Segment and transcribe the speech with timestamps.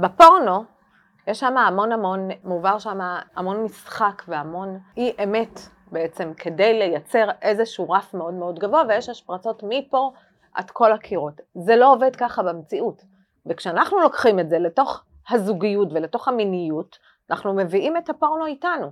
[0.00, 0.64] בפורנו
[1.26, 2.98] יש שם המון המון, מועבר שם
[3.36, 5.60] המון משחק והמון אי אמת
[5.92, 10.12] בעצם, כדי לייצר איזשהו רף מאוד מאוד גבוה, ויש השפרצות מפה
[10.54, 11.40] עד כל הקירות.
[11.54, 13.02] זה לא עובד ככה במציאות.
[13.46, 16.98] וכשאנחנו לוקחים את זה לתוך הזוגיות ולתוך המיניות,
[17.30, 18.90] אנחנו מביאים את הפורנו איתנו.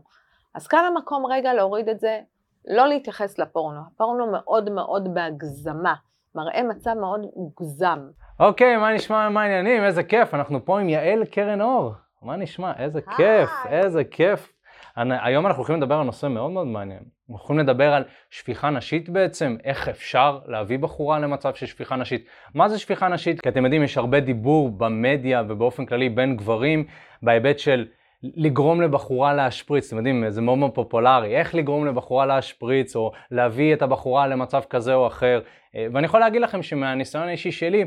[0.54, 2.20] אז כאן המקום רגע להוריד את זה,
[2.66, 3.80] לא להתייחס לפורנו.
[3.86, 5.94] הפורנו מאוד מאוד בהגזמה,
[6.36, 7.98] מראה מצב מאוד מוגזם.
[8.40, 9.84] אוקיי, מה נשמע, מה העניינים?
[9.84, 11.92] איזה כיף, אנחנו פה עם יעל קרן אור.
[12.22, 12.72] מה נשמע?
[12.78, 14.52] איזה כיף, איזה כיף.
[14.96, 17.02] היום אנחנו הולכים לדבר על נושא מאוד מאוד מעניין.
[17.30, 22.28] אנחנו הולכים לדבר על שפיכה נשית בעצם, איך אפשר להביא בחורה למצב של שפיכה נשית.
[22.54, 23.40] מה זה שפיכה נשית?
[23.40, 26.84] כי אתם יודעים, יש הרבה דיבור במדיה ובאופן כללי בין גברים
[27.22, 27.86] בהיבט של
[28.22, 33.74] לגרום לבחורה להשפריץ, אתם יודעים, זה מאוד מאוד פופולרי, איך לגרום לבחורה להשפריץ או להביא
[33.74, 35.40] את הבחורה למצב כזה או אחר.
[35.76, 37.84] אה, ואני יכול להגיד לכם שמהניסיון האישי שלי,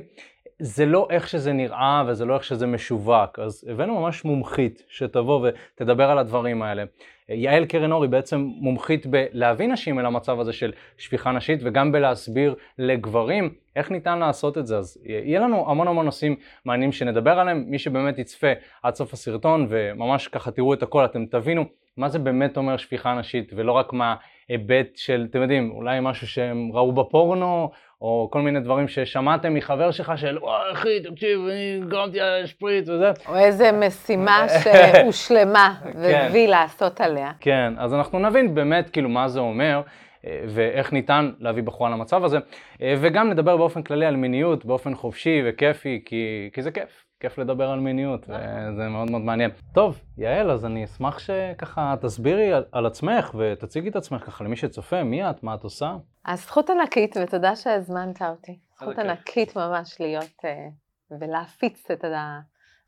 [0.60, 5.48] זה לא איך שזה נראה וזה לא איך שזה משווק, אז הבאנו ממש מומחית שתבוא
[5.48, 6.84] ותדבר על הדברים האלה.
[7.30, 11.92] יעל קרן אור היא בעצם מומחית בלהביא נשים אל המצב הזה של שפיכה נשית וגם
[11.92, 14.78] בלהסביר לגברים איך ניתן לעשות את זה.
[14.78, 18.48] אז יהיה לנו המון המון נושאים מעניינים שנדבר עליהם, מי שבאמת יצפה
[18.84, 21.66] עד סוף הסרטון וממש ככה תראו את הכל, אתם תבינו
[21.98, 24.16] מה זה באמת אומר שפיכה נשית ולא רק מה...
[24.50, 27.70] היבט של, אתם יודעים, אולי משהו שהם ראו בפורנו,
[28.02, 32.90] או כל מיני דברים ששמעתם מחבר שלך של, וואי אחי, תקשיב, אני גרמתי על השפריט
[32.90, 33.12] וזה.
[33.28, 35.92] או איזה משימה שהושלמה כן.
[35.96, 37.32] והביא לעשות עליה.
[37.40, 39.82] כן, אז אנחנו נבין באמת כאילו מה זה אומר.
[40.26, 42.38] אה, ואיך ניתן להביא בחורה למצב הזה,
[42.82, 47.09] אה, וגם נדבר באופן כללי על מיניות באופן חופשי וכיפי, כי, כי זה כיף.
[47.20, 48.42] כיף לדבר על מיניות, נכון.
[48.74, 49.52] וזה מאוד מאוד מעניין.
[49.74, 54.56] טוב, יעל, אז אני אשמח שככה תסבירי על, על עצמך ותציגי את עצמך ככה למי
[54.56, 55.96] שצופה, מי את, מה את עושה?
[56.26, 58.60] אז זכות ענקית, ותודה שהזמנת אותי.
[58.76, 62.06] זכות ענקית ממש להיות uh, ולהפיץ את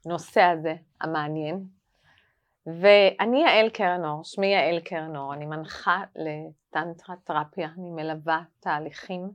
[0.05, 1.63] הנושא הזה, המעניין.
[2.65, 9.29] ואני יעל קרנור, שמי יעל קרנור, אני מנחה לטנטרה תרפיה, אני מלווה תהליכים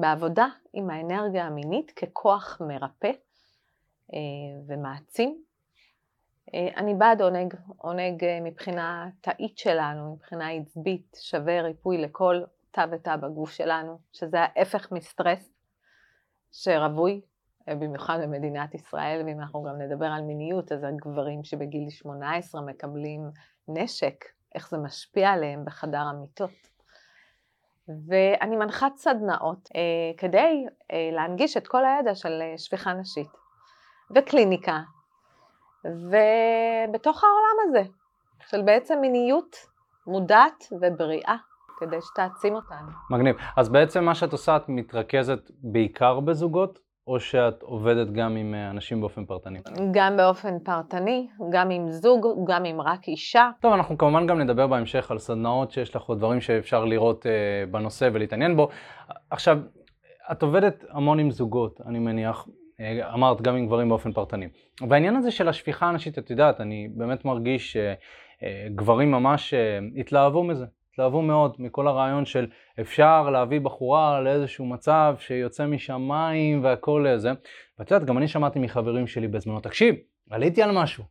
[0.00, 3.10] בעבודה עם האנרגיה המינית ככוח מרפא
[4.14, 4.18] אה,
[4.66, 5.42] ומעצים.
[6.54, 12.86] אה, אני בעד עונג, עונג אה, מבחינה תאית שלנו, מבחינה עצבית, שווה ריפוי לכל תא
[12.92, 15.52] ותא בגוף שלנו, שזה ההפך מסטרס
[16.52, 17.20] שרווי,
[17.70, 23.30] במיוחד במדינת ישראל, ואם אנחנו גם נדבר על מיניות, אז הגברים שבגיל 18 מקבלים
[23.68, 26.77] נשק, איך זה משפיע עליהם בחדר המיטות.
[28.08, 29.80] ואני מנחת סדנאות אה,
[30.16, 33.30] כדי אה, להנגיש את כל הידע של אה, שפיכה נשית
[34.16, 34.80] וקליניקה,
[35.84, 37.82] ובתוך העולם הזה
[38.48, 39.56] של בעצם מיניות
[40.06, 41.36] מודעת ובריאה.
[41.78, 42.88] כדי שתעצים אותנו.
[43.10, 43.36] מגניב.
[43.56, 46.78] אז בעצם מה שאת עושה, את מתרכזת בעיקר בזוגות?
[47.08, 49.58] או שאת עובדת גם עם אה, אנשים באופן פרטני?
[49.90, 53.50] גם באופן פרטני, גם עם זוג, גם עם רק אישה.
[53.60, 57.70] טוב, אנחנו כמובן גם נדבר בהמשך על סדנאות שיש לך עוד דברים שאפשר לראות uh,
[57.70, 58.68] בנושא ולהתעניין בו.
[59.30, 59.58] עכשיו,
[60.32, 62.48] את עובדת המון עם זוגות, אני מניח.
[62.80, 64.48] אה, אמרת גם עם גברים באופן פרטני.
[64.88, 69.54] והעניין הזה של השפיכה הנשית, את יודעת, אני באמת מרגיש שגברים ממש
[69.96, 70.64] התלהבו מזה.
[70.98, 72.46] התלהבו מאוד מכל הרעיון של
[72.80, 77.32] אפשר להביא בחורה לאיזשהו מצב שיוצא משמיים והכל זה.
[77.78, 79.94] ואת יודעת, גם אני שמעתי מחברים שלי בזמנו, תקשיב,
[80.30, 81.04] עליתי על משהו,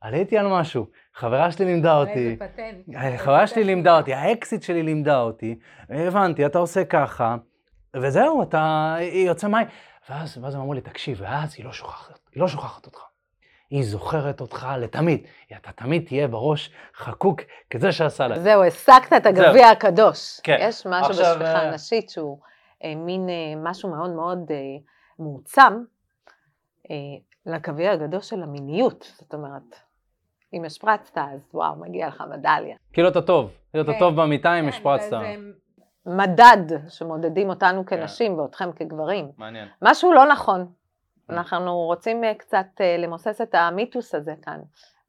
[0.00, 2.36] עליתי על משהו, חברה שלי לימדה אותי,
[2.96, 5.58] אה, חברה שלי לימדה אותי, האקסיט שלי לימדה אותי,
[5.88, 7.36] הבנתי, אתה עושה ככה,
[7.96, 9.66] וזהו, אתה יוצא מים.
[10.10, 13.00] ואז, ואז הם אמרו לי, תקשיב, ואז היא לא שוכחת, היא לא שוכחת אותך.
[13.70, 15.26] היא זוכרת אותך לתמיד.
[15.56, 17.40] אתה תמיד תהיה בראש חקוק
[17.70, 18.38] כזה שעשה לה.
[18.38, 20.40] זהו, השגת את הגביע הקדוש.
[20.40, 20.56] כן.
[20.60, 21.34] יש משהו עכשיו...
[21.34, 22.38] בשפיכה אה, נשית שהוא
[22.84, 24.56] אה, מין אה, משהו מאוד מאוד אה,
[25.18, 25.82] מועצם
[26.90, 26.96] אה,
[27.46, 29.12] לגביע הגדול של המיניות.
[29.18, 29.76] זאת אומרת,
[30.52, 32.76] אם השפרצת, אז וואו, מגיע לך מדליה.
[32.92, 33.98] כאילו אתה טוב, כאילו אתה כן.
[33.98, 35.20] טוב במיטה אם כן, השפרצת.
[36.06, 38.00] מדד שמודדים אותנו כן.
[38.00, 39.30] כנשים ואתכם כגברים.
[39.38, 39.68] מעניין.
[39.82, 40.66] משהו לא נכון.
[41.30, 44.60] אנחנו רוצים אה, קצת אה, למוסס את המיתוס הזה כאן,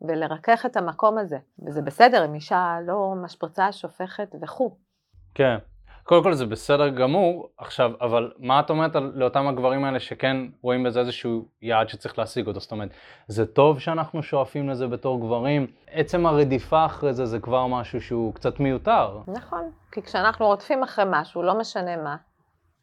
[0.01, 1.37] ולרכך את המקום הזה.
[1.67, 4.77] וזה בסדר אם אישה לא משפרצה, שופכת וכו'.
[5.35, 5.57] כן.
[6.07, 10.37] קודם כל זה בסדר גמור, עכשיו, אבל מה את אומרת על, לאותם הגברים האלה שכן
[10.61, 12.59] רואים בזה איזשהו יעד שצריך להשיג אותו?
[12.59, 12.89] זאת אומרת,
[13.27, 18.33] זה טוב שאנחנו שואפים לזה בתור גברים, עצם הרדיפה אחרי זה זה כבר משהו שהוא
[18.33, 19.19] קצת מיותר.
[19.27, 22.15] נכון, כי כשאנחנו רודפים אחרי משהו, לא משנה מה,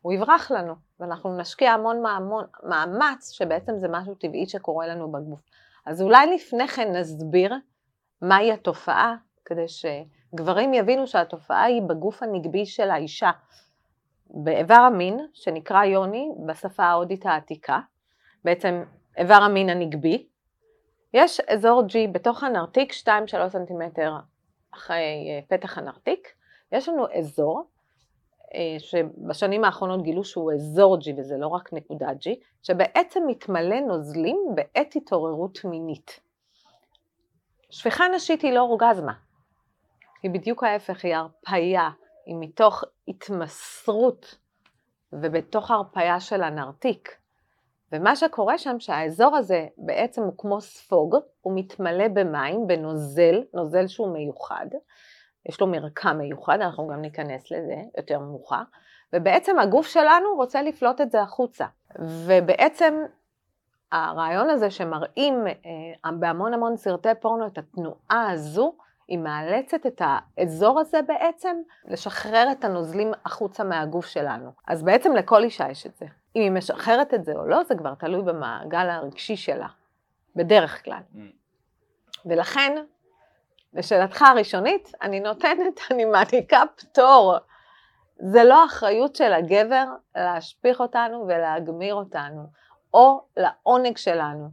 [0.01, 5.41] הוא יברח לנו, ואנחנו נשקיע המון מאמון, מאמץ, שבעצם זה משהו טבעי שקורה לנו בגוף.
[5.87, 7.55] אז אולי לפני כן נסביר
[8.23, 13.31] מהי התופעה, כדי שגברים יבינו שהתופעה היא בגוף הנגבי של האישה.
[14.31, 17.81] באיבר המין, שנקרא יוני, בשפה ההודית העתיקה,
[18.45, 18.85] בעצם
[19.19, 20.27] איבר המין הנגבי,
[21.15, 23.07] יש אזור G בתוך הנרתיק, 2-3
[23.49, 24.17] סנטימטר
[24.75, 26.29] אחרי אה, פתח הנרתיק,
[26.73, 27.65] יש לנו אזור
[28.79, 34.97] שבשנים האחרונות גילו שהוא אזור G וזה לא רק נקודה G, שבעצם מתמלא נוזלים בעת
[34.97, 36.21] התעוררות מינית.
[37.71, 39.13] שפיכה נשית היא לא אורגזמה,
[40.23, 41.91] היא בדיוק ההפך, היא הרפייה,
[42.27, 44.39] היא מתוך התמסרות
[45.13, 47.17] ובתוך הרפייה של הנרתיק.
[47.93, 54.13] ומה שקורה שם שהאזור הזה בעצם הוא כמו ספוג, הוא מתמלא במים, בנוזל, נוזל שהוא
[54.13, 54.67] מיוחד,
[55.49, 58.63] יש לו מרקם מיוחד, אנחנו גם ניכנס לזה יותר מאוחר,
[59.13, 61.67] ובעצם הגוף שלנו רוצה לפלוט את זה החוצה.
[61.99, 62.95] ובעצם
[63.93, 68.75] הרעיון הזה שמראים אה, בהמון המון סרטי פורנו את התנועה הזו,
[69.09, 74.51] היא מאלצת את האזור הזה בעצם לשחרר את הנוזלים החוצה מהגוף שלנו.
[74.67, 76.07] אז בעצם לכל אישה יש את זה.
[76.37, 79.69] אם היא משחררת את זה או לא, זה כבר תלוי במעגל הרגשי שלה,
[80.37, 81.01] בדרך כלל.
[81.15, 81.19] Mm.
[82.27, 82.85] ולכן,
[83.75, 87.35] לשאלתך הראשונית, אני נותנת, אני מעניקה פטור.
[88.19, 89.85] זה לא אחריות של הגבר
[90.17, 92.47] להשפיך אותנו ולהגמיר אותנו,
[92.95, 94.49] או לעונג שלנו.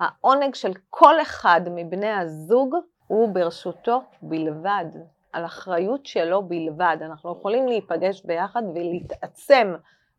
[0.00, 2.74] העונג של כל אחד מבני הזוג
[3.06, 4.84] הוא ברשותו בלבד,
[5.32, 6.96] על אחריות שלו בלבד.
[7.00, 9.74] אנחנו יכולים להיפגש ביחד ולהתעצם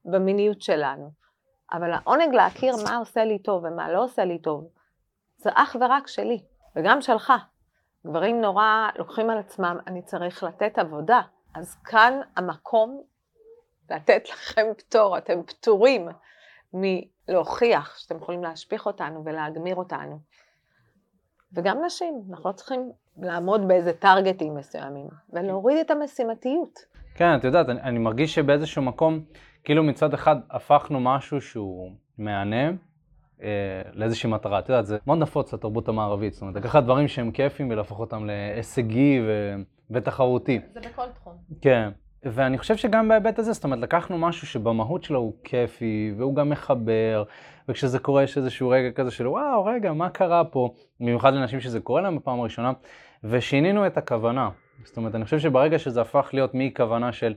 [0.06, 1.12] במיניות שלנו,
[1.72, 4.68] אבל העונג להכיר מה עושה לי טוב ומה לא עושה לי טוב,
[5.38, 6.44] זה אך ורק שלי,
[6.76, 7.34] וגם שלך.
[8.08, 11.22] גברים נורא לוקחים על עצמם, אני צריך לתת עבודה,
[11.56, 13.02] אז כאן המקום
[13.90, 16.08] לתת לכם פטור, אתם פטורים
[16.74, 20.20] מלהוכיח שאתם יכולים להשפיך אותנו ולהגמיר אותנו.
[21.54, 26.80] וגם נשים, אנחנו לא צריכים לעמוד באיזה טרגטים מסוימים, ולהוריד את המשימתיות.
[27.16, 29.20] כן, את יודעת, אני, אני מרגיש שבאיזשהו מקום,
[29.64, 32.72] כאילו מצד אחד הפכנו משהו שהוא מהנה
[33.94, 34.60] לאיזושהי מטרה.
[34.60, 38.26] את יודעת, זה מאוד נפוץ לתרבות המערבית, זאת אומרת, לקחת דברים שהם כיפים ולהפוך אותם
[38.26, 39.56] להישגי ו...
[39.92, 40.60] ותחרותי.
[40.74, 41.34] זה בכל תחום.
[41.62, 41.90] כן.
[42.26, 46.50] ואני חושב שגם בהיבט הזה, זאת אומרת, לקחנו משהו שבמהות שלו הוא כיפי, והוא גם
[46.50, 47.24] מחבר,
[47.70, 50.74] וכשזה קורה יש איזשהו רגע כזה של וואו, רגע, מה קרה פה?
[51.00, 52.72] במיוחד לנשים שזה קורה להם בפעם הראשונה,
[53.24, 54.50] ושינינו את הכוונה.
[54.84, 57.34] זאת אומרת, אני חושב שברגע שזה הפך להיות מכוונה של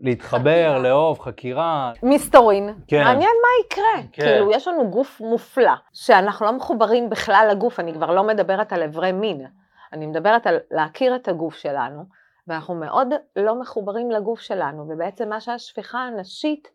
[0.00, 1.92] להתחבר, לאהוב, חקירה.
[2.02, 2.74] מסתורין.
[2.86, 3.04] כן.
[3.04, 4.08] מעניין מה יקרה.
[4.12, 4.22] כן.
[4.22, 8.82] כאילו, יש לנו גוף מופלא, שאנחנו לא מחוברים בכלל לגוף, אני כבר לא מדברת על
[8.82, 9.46] אברי מין,
[9.92, 12.04] אני מדברת על להכיר את הגוף שלנו,
[12.46, 16.68] ואנחנו מאוד לא מחוברים לגוף שלנו, ובעצם מה שהשפיכה הנשית,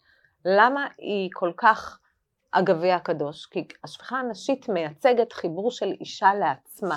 [0.46, 2.00] למה היא כל כך
[2.52, 3.46] אגבי הקדוש?
[3.46, 6.96] כי השפיכה הנשית מייצגת חיבור של אישה לעצמה,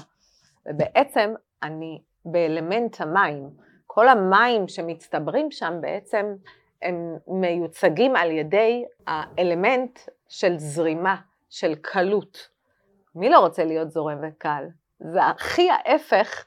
[0.67, 3.68] ובעצם אני באלמנט המים.
[3.99, 6.35] כל המים שמצטברים שם בעצם
[6.83, 9.99] הם מיוצגים על ידי האלמנט
[10.29, 11.17] של זרימה,
[11.50, 12.49] של קלות.
[13.15, 14.65] מי לא רוצה להיות זורם וקל?
[15.00, 16.45] זה הכי ההפך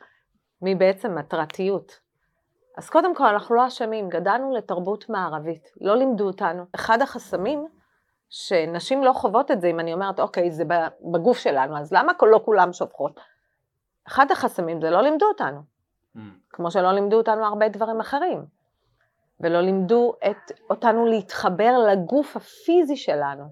[0.61, 1.99] מבעצם מטרתיות.
[2.77, 6.63] אז קודם כל, אנחנו לא אשמים, גדלנו לתרבות מערבית, לא לימדו אותנו.
[6.75, 7.67] אחד החסמים,
[8.29, 10.63] שנשים לא חוות את זה, אם אני אומרת, אוקיי, זה
[11.11, 13.19] בגוף שלנו, אז למה לא כולם שופכות?
[14.07, 15.80] אחד החסמים זה לא לימדו אותנו.
[16.15, 16.19] Mm.
[16.49, 18.45] כמו שלא לימדו אותנו הרבה דברים אחרים.
[19.39, 23.43] ולא לימדו את, אותנו להתחבר לגוף הפיזי שלנו.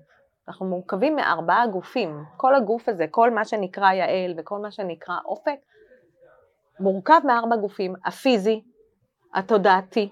[0.47, 2.23] אנחנו מורכבים מארבעה גופים.
[2.37, 5.59] כל הגוף הזה, כל מה שנקרא יעל וכל מה שנקרא אופק,
[6.79, 7.93] מורכב מארבע גופים.
[8.05, 8.63] הפיזי,
[9.33, 10.09] התודעתי,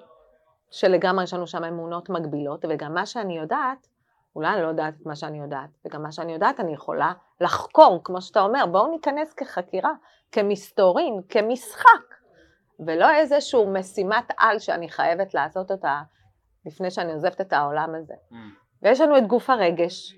[0.72, 3.88] שלגמרי יש לנו שם אמונות מגבילות, וגם מה שאני יודעת,
[4.36, 8.02] אולי אני לא יודעת את מה שאני יודעת, וגם מה שאני יודעת אני יכולה לחקור,
[8.04, 9.92] כמו שאתה אומר, בואו ניכנס כחקירה,
[10.32, 12.17] כמסתורין, כמשחק.
[12.80, 16.02] ולא איזושהי משימת על שאני חייבת לעשות אותה
[16.66, 18.14] לפני שאני עוזבת את העולם הזה.
[18.32, 18.36] Mm.
[18.82, 20.16] ויש לנו את גוף הרגש,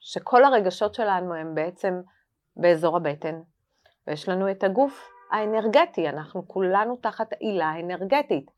[0.00, 2.00] שכל הרגשות שלנו הם בעצם
[2.56, 3.40] באזור הבטן,
[4.06, 8.50] ויש לנו את הגוף האנרגטי, אנחנו כולנו תחת עילה אנרגטית.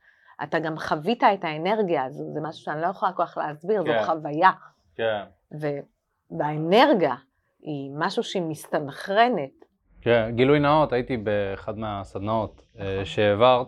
[0.42, 3.98] אתה גם חווית את האנרגיה הזו, זה משהו שאני לא יכולה כל כך להסביר, כן.
[3.98, 4.50] זו חוויה.
[4.94, 5.24] כן.
[6.30, 7.14] והאנרגיה
[7.60, 9.63] היא משהו שהיא מסתנכרנת,
[10.04, 13.66] כן, גילוי נאות, הייתי באחד מהסדנאות אה, שהעברת,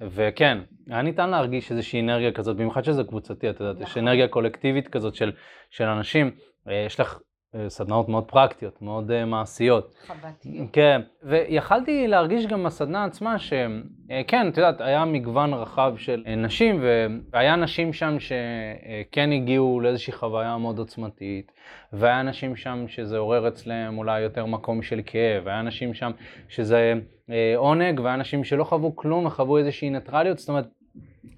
[0.00, 4.02] וכן, היה ניתן להרגיש איזושהי אנרגיה כזאת, במיוחד שזה קבוצתי, את יודעת, יש נכון.
[4.02, 5.32] אנרגיה קולקטיבית כזאת של,
[5.70, 6.30] של אנשים,
[6.68, 7.18] אה, יש לך
[7.68, 9.94] סדנאות מאוד פרקטיות, מאוד uh, מעשיות.
[10.06, 10.68] חבטיות.
[10.72, 16.84] כן, ויכלתי להרגיש גם בסדנה עצמה שכן, את יודעת, היה מגוון רחב של נשים,
[17.32, 21.52] והיה נשים שם שכן הגיעו לאיזושהי חוויה מאוד עוצמתית,
[21.92, 26.10] והיה נשים שם שזה עורר אצלם אולי יותר מקום של כאב, והיה נשים שם
[26.48, 26.94] שזה
[27.30, 30.66] אה, עונג, והיה נשים שלא חוו כלום וחוו איזושהי ניטרליות, זאת אומרת,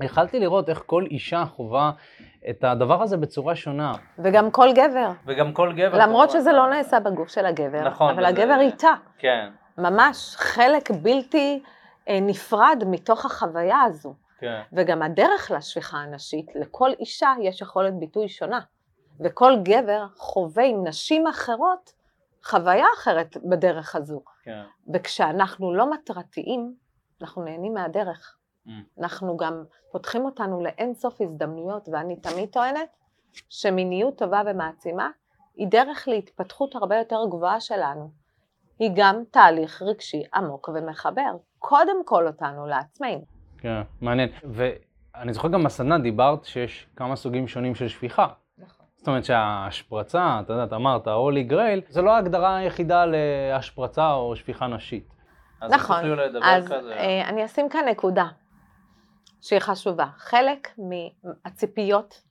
[0.02, 1.92] יכלתי לראות איך כל אישה חווה
[2.50, 3.92] את הדבר הזה בצורה שונה.
[4.18, 5.10] וגם כל גבר.
[5.26, 5.98] וגם כל גבר.
[5.98, 8.92] למרות שזה לא נעשה בגוף של הגבר, נכון, אבל הגבר איתה.
[9.18, 11.62] כן, ממש חלק בלתי
[12.08, 14.14] אה, נפרד מתוך החוויה הזו.
[14.38, 14.60] כן.
[14.72, 18.60] וגם הדרך לשפיכה הנשית, לכל אישה יש יכולת ביטוי שונה.
[19.20, 21.92] וכל גבר חווה עם נשים אחרות
[22.44, 24.22] חוויה אחרת בדרך הזו.
[24.42, 24.62] כן.
[24.94, 26.74] וכשאנחנו לא מטרתיים,
[27.22, 28.36] אנחנו נהנים מהדרך.
[28.66, 28.70] Mm.
[29.00, 32.88] אנחנו גם פותחים אותנו לאין סוף הזדמנויות, ואני תמיד טוענת
[33.48, 35.10] שמיניות טובה ומעצימה
[35.56, 38.10] היא דרך להתפתחות הרבה יותר גבוהה שלנו.
[38.78, 43.24] היא גם תהליך רגשי עמוק ומחבר, קודם כל אותנו לעצמנו.
[43.58, 44.28] כן, מעניין.
[44.44, 48.26] ואני זוכר גם בסדנה דיברת שיש כמה סוגים שונים של שפיכה.
[48.58, 48.86] נכון.
[48.96, 54.36] זאת אומרת שההשפרצה, אתה יודע, אתה אמרת, הולי גרייל, זה לא ההגדרה היחידה להשפרצה או
[54.36, 55.14] שפיכה נשית.
[55.60, 55.96] אז נכון,
[56.42, 56.94] אז כזה.
[56.94, 58.26] אה, אני אשים כאן נקודה
[59.44, 60.06] שהיא חשובה.
[60.16, 62.22] חלק מהציפיות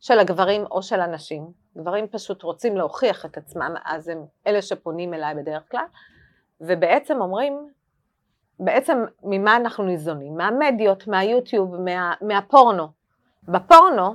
[0.00, 1.46] של הגברים או של הנשים,
[1.78, 5.84] גברים פשוט רוצים להוכיח את עצמם, אז הם אלה שפונים אליי בדרך כלל,
[6.60, 7.68] ובעצם אומרים,
[8.60, 10.36] בעצם ממה אנחנו ניזונים?
[10.36, 12.88] מהמדיות, מהיוטיוב, מה, מהפורנו.
[13.48, 14.14] בפורנו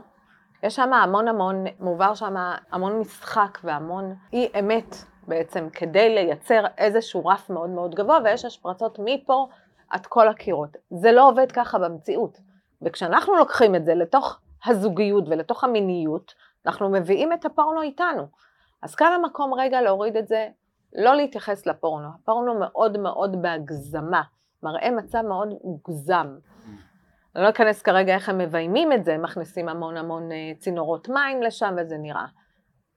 [0.63, 2.35] יש שם המון המון, מועבר שם
[2.71, 4.95] המון משחק והמון אי אמת
[5.27, 9.47] בעצם, כדי לייצר איזשהו רף מאוד מאוד גבוה, ויש השפרצות מפה
[9.89, 10.77] עד כל הקירות.
[10.89, 12.37] זה לא עובד ככה במציאות.
[12.81, 16.33] וכשאנחנו לוקחים את זה לתוך הזוגיות ולתוך המיניות,
[16.65, 18.27] אנחנו מביאים את הפורנו איתנו.
[18.81, 20.47] אז כאן המקום רגע להוריד את זה,
[20.95, 22.07] לא להתייחס לפורנו.
[22.15, 24.21] הפורנו מאוד מאוד בהגזמה,
[24.63, 26.37] מראה מצב מאוד מוגזם.
[27.35, 31.09] אני לא אכנס כרגע איך הם מביימים את זה, הם מכניסים המון המון אה, צינורות
[31.09, 32.25] מים לשם וזה נראה.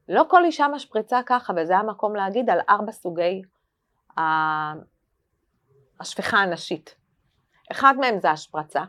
[0.09, 3.43] לא כל אישה משפריצה ככה, וזה המקום להגיד על ארבע סוגי
[4.19, 4.73] ה-
[6.01, 6.95] השפיכה הנשית.
[7.73, 8.83] אחד מהם זה השפרצה,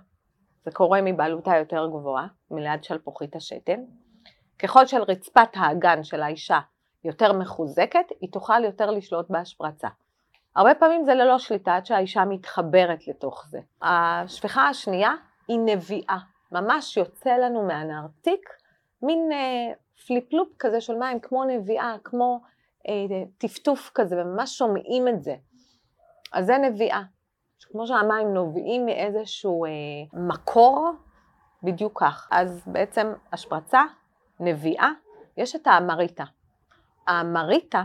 [0.66, 3.84] זה קורה מבלוטה יותר גבוהה, מליד שלפוחית השתן.
[4.60, 6.60] ככל שרצפת האגן של האישה
[7.04, 9.88] יותר מחוזקת, היא תוכל יותר לשלוט בהשפרצה.
[10.56, 13.60] הרבה פעמים זה ללא שליטה עד שהאישה מתחברת לתוך זה.
[13.82, 15.12] השפיכה השנייה
[15.48, 16.18] היא נביעה,
[16.52, 18.50] ממש יוצא לנו מהנרתיק
[19.02, 19.74] מין אה,
[20.08, 22.42] פליפלופ כזה של מים, כמו נביעה, כמו
[22.88, 22.94] אה,
[23.38, 25.36] טפטוף כזה, וממש שומעים את זה.
[26.32, 27.02] אז זה נביאה.
[27.72, 29.70] כמו שהמים נובעים מאיזשהו אה,
[30.14, 30.92] מקור,
[31.64, 32.28] בדיוק כך.
[32.32, 33.82] אז בעצם השפרצה,
[34.40, 34.90] נביאה,
[35.38, 36.24] יש את האמריטה.
[37.08, 37.84] האמריטה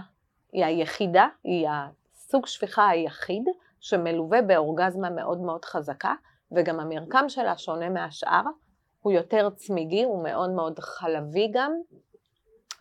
[0.52, 3.44] היא היחידה, היא הסוג שפיכה היחיד
[3.80, 6.14] שמלווה באורגזמה מאוד מאוד חזקה,
[6.52, 8.42] וגם המרקם שלה שונה מהשאר,
[9.02, 11.72] הוא יותר צמיגי, הוא מאוד מאוד חלבי גם,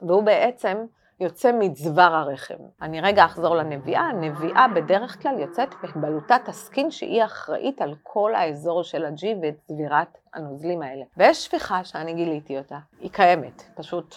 [0.01, 0.85] והוא בעצם
[1.19, 2.63] יוצא מצוואר הרחם.
[2.81, 8.83] אני רגע אחזור לנביאה, הנביאה בדרך כלל יוצאת בבלוטת הסקין שהיא אחראית על כל האזור
[8.83, 11.05] של הג'י ואת צבירת הנוזלים האלה.
[11.17, 14.15] ויש שפיכה שאני גיליתי אותה, היא קיימת, פשוט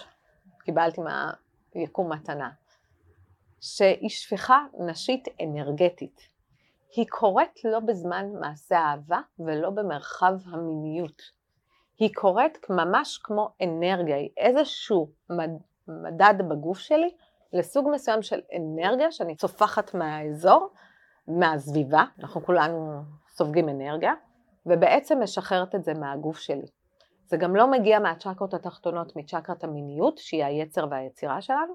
[0.64, 1.00] קיבלתי
[1.74, 2.50] מהיקום מתנה,
[3.60, 6.20] שהיא שפיכה נשית אנרגטית.
[6.96, 11.22] היא קורית לא בזמן מעשה אהבה ולא במרחב המיניות.
[11.98, 15.10] היא קורית ממש כמו אנרגיה, היא איזשהו.
[15.88, 17.10] מדד בגוף שלי
[17.52, 20.68] לסוג מסוים של אנרגיה שאני צופחת מהאזור,
[21.28, 24.12] מהסביבה, אנחנו כולנו סופגים אנרגיה,
[24.66, 26.66] ובעצם משחררת את זה מהגוף שלי.
[27.26, 31.74] זה גם לא מגיע מהצ'קרות התחתונות, מצ'קרת המיניות, שהיא היצר והיצירה שלנו,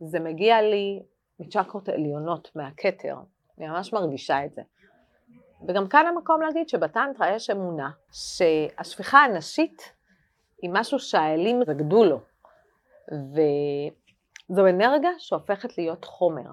[0.00, 1.02] זה מגיע לי
[1.40, 3.16] מצ'קרות העליונות, מהכתר,
[3.58, 4.62] אני ממש מרגישה את זה.
[5.68, 9.92] וגם כאן המקום להגיד שבטנטרה יש אמונה שהשפיכה הנשית
[10.62, 12.20] היא משהו שהאלים רקדו לו,
[13.10, 16.50] וזו אנרגיה שהופכת להיות חומר.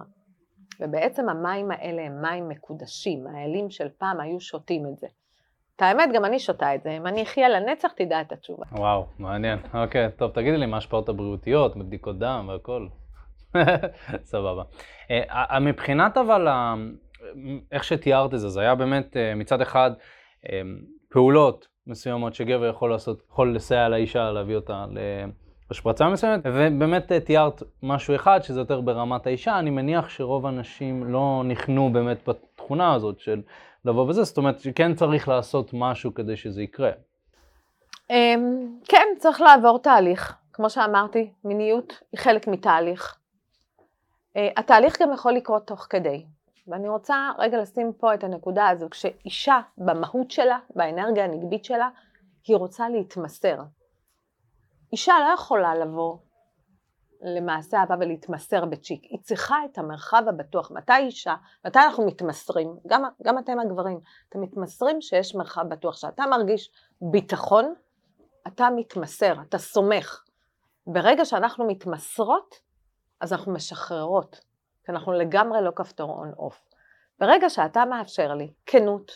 [0.79, 5.07] ובעצם המים האלה הם מים מקודשים, האלים של פעם היו שותים את זה.
[5.75, 8.65] את האמת, גם אני שותה את זה, אם אני אחיה לנצח, תדע את התשובה.
[8.71, 9.59] וואו, מעניין.
[9.73, 12.87] אוקיי, טוב, תגידי לי מה ההשפעות הבריאותיות, בבדיקות דם והכל.
[14.31, 14.63] סבבה.
[15.11, 16.47] אה, מבחינת אבל,
[17.71, 19.91] איך שתיארת את זה, זה היה באמת אה, מצד אחד
[20.49, 20.61] אה,
[21.09, 24.85] פעולות מסוימות שגבר יכול לעשות, יכול לסייע לאישה להביא אותה
[25.71, 31.03] להשפרצה מסוימת, ובאמת אה, תיארת משהו אחד שזה יותר ברמת האישה, אני מניח שרוב הנשים
[31.13, 33.41] לא נכנו באמת בתכונה הזאת של
[33.86, 36.91] לבוא וזה, זאת אומרת שכן צריך לעשות משהו כדי שזה יקרה.
[38.09, 40.36] אמ, כן, צריך לעבור תהליך.
[40.53, 43.17] כמו שאמרתי, מיניות היא חלק מתהליך.
[44.38, 46.25] אה, התהליך גם יכול לקרות תוך כדי.
[46.67, 51.89] ואני רוצה רגע לשים פה את הנקודה הזו, כשאישה במהות שלה, באנרגיה הנגבית שלה,
[52.47, 53.57] היא רוצה להתמסר.
[54.91, 56.17] אישה לא יכולה לבוא
[57.22, 60.72] למעשה אהבה ולהתמסר בצ'יק, היא צריכה את המרחב הבטוח.
[60.72, 66.25] מתי אישה, מתי אנחנו מתמסרים, גם, גם אתם הגברים, אתם מתמסרים שיש מרחב בטוח, שאתה
[66.25, 67.74] מרגיש ביטחון,
[68.48, 70.24] אתה מתמסר, אתה סומך.
[70.88, 72.56] ברגע שאנחנו מתמסרות,
[73.22, 74.39] אז אנחנו משחררות,
[74.86, 76.67] כי אנחנו לגמרי לא כפתור און-אוף.
[77.20, 79.12] ברגע שאתה מאפשר לי כנות,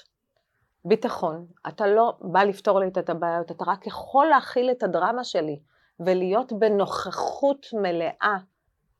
[0.85, 5.59] ביטחון, אתה לא בא לפתור לי את הבעיות, אתה רק יכול להכיל את הדרמה שלי
[5.99, 8.37] ולהיות בנוכחות מלאה,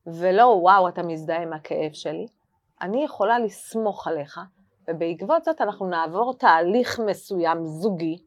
[0.08, 2.28] ולא וואו אתה מזדהה עם הכאב שלי,
[2.82, 4.40] אני יכולה לסמוך עליך,
[4.88, 8.18] ובעקבות זאת אנחנו נעבור תהליך מסוים זוגי,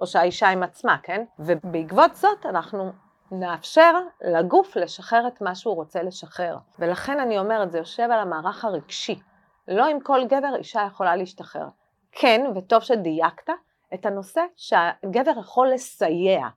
[0.00, 1.24] או שהאישה עם עצמה, כן?
[1.38, 2.92] ובעקבות זאת אנחנו
[3.32, 6.56] נאפשר לגוף לשחרר את מה שהוא רוצה לשחרר.
[6.78, 9.20] ולכן אני אומרת, זה יושב על המערך הרגשי.
[9.68, 11.68] לא עם כל גבר אישה יכולה להשתחרר.
[12.12, 13.50] כן, וטוב שדייקת,
[13.94, 16.48] את הנושא שהגבר יכול לסייע.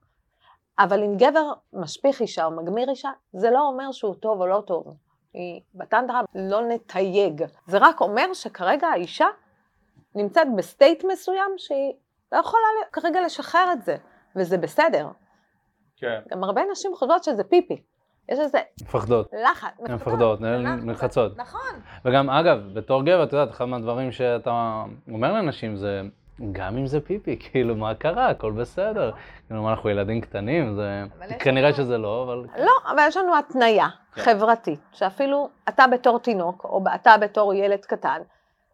[0.80, 4.64] אבל אם גבר משפיך אישה או מגמיר אישה, זה לא אומר שהוא טוב או לא
[4.68, 4.98] טוב.
[5.34, 7.46] היא בטנטרה לא נתייג.
[7.68, 9.28] זה רק אומר שכרגע האישה
[10.16, 11.94] נמצאת ב state מסוים שהיא
[12.32, 13.96] לא יכולה כרגע לשחרר את זה,
[14.36, 15.08] וזה בסדר.
[15.98, 16.22] כן.
[16.32, 17.84] גם הרבה נשים חושבות שזה פיפי.
[18.32, 18.60] יש איזה...
[18.82, 19.30] מפחדות.
[19.44, 19.70] לחץ.
[19.80, 20.40] הן מפחדות,
[20.82, 21.38] נלחצות.
[21.38, 21.72] נכון.
[22.06, 26.02] וגם, אגב, בתור גבר, את יודעת, אחד מהדברים שאתה אומר לאנשים זה,
[26.52, 28.28] גם אם זה פיפי, כאילו, מה קרה?
[28.28, 29.12] הכל בסדר.
[29.48, 30.76] כאילו, אנחנו ילדים קטנים?
[30.76, 31.04] זה...
[31.40, 31.74] כנראה.
[31.74, 32.46] שזה לא, אבל...
[32.66, 34.22] לא, אבל יש לנו התניה כן.
[34.22, 38.22] חברתית, שאפילו אתה בתור תינוק, או אתה בתור ילד קטן,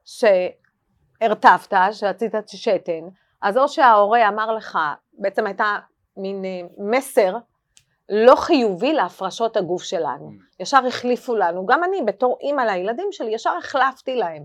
[0.06, 3.08] שהרטבת, שרצית שתן,
[3.42, 4.80] אז או שההורה אמר לך,
[5.14, 5.76] בעצם הייתה
[6.18, 7.38] מין אה, מסר
[8.10, 10.30] לא חיובי להפרשות הגוף שלנו.
[10.30, 10.56] Mm.
[10.60, 14.44] ישר החליפו לנו, גם אני בתור אימא לילדים שלי, ישר החלפתי להם.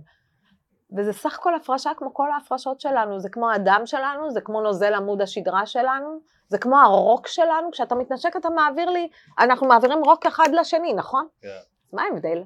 [0.96, 4.94] וזה סך הכל הפרשה כמו כל ההפרשות שלנו, זה כמו הדם שלנו, זה כמו נוזל
[4.94, 10.26] עמוד השדרה שלנו, זה כמו הרוק שלנו, כשאתה מתנשק אתה מעביר לי, אנחנו מעבירים רוק
[10.26, 11.26] אחד לשני, נכון?
[11.40, 11.48] כן.
[11.48, 11.96] Yeah.
[11.96, 12.42] מה ההבדל?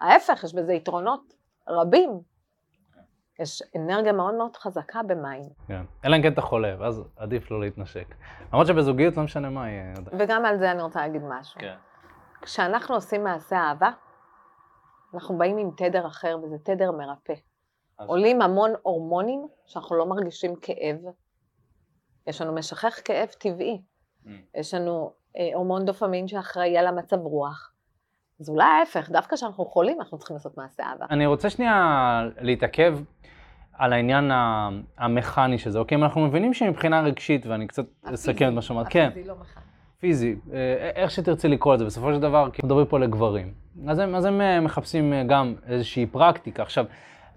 [0.00, 1.34] ההפך, יש בזה יתרונות
[1.68, 2.20] רבים.
[3.42, 5.48] יש אנרגיה מאוד מאוד חזקה במים.
[5.66, 8.14] כן, אלא אם כן אתה חולה, ואז עדיף לא להתנשק.
[8.52, 9.94] למרות שבזוגיות לא משנה מה יהיה.
[10.18, 11.60] וגם על זה אני רוצה להגיד משהו.
[11.60, 11.74] כן.
[12.42, 13.90] כשאנחנו עושים מעשה אהבה,
[15.14, 17.34] אנחנו באים עם תדר אחר, וזה תדר מרפא.
[17.98, 18.08] אז...
[18.08, 20.96] עולים המון הורמונים שאנחנו לא מרגישים כאב.
[22.26, 23.82] יש לנו משכך כאב טבעי.
[24.24, 24.28] Mm.
[24.54, 27.71] יש לנו אה, הורמון דופמין שאחראי על המצב רוח.
[28.42, 31.06] אז אולי ההפך, דווקא כשאנחנו חולים אנחנו צריכים לעשות מעשה אהבה.
[31.10, 32.98] אני רוצה שנייה להתעכב
[33.72, 34.30] על העניין
[34.98, 35.98] המכני של זה, אוקיי?
[35.98, 39.08] אנחנו מבינים שמבחינה רגשית, ואני קצת אסכם את מה שאמרת, כן.
[39.12, 39.62] הפיזי לא מכני.
[39.98, 43.54] פיזי, אה, איך שתרצי לקרוא את זה, בסופו של דבר, כי מדברים פה לגברים.
[43.88, 46.62] אז הם, אז הם אה, מחפשים אה, גם איזושהי פרקטיקה.
[46.62, 46.84] עכשיו,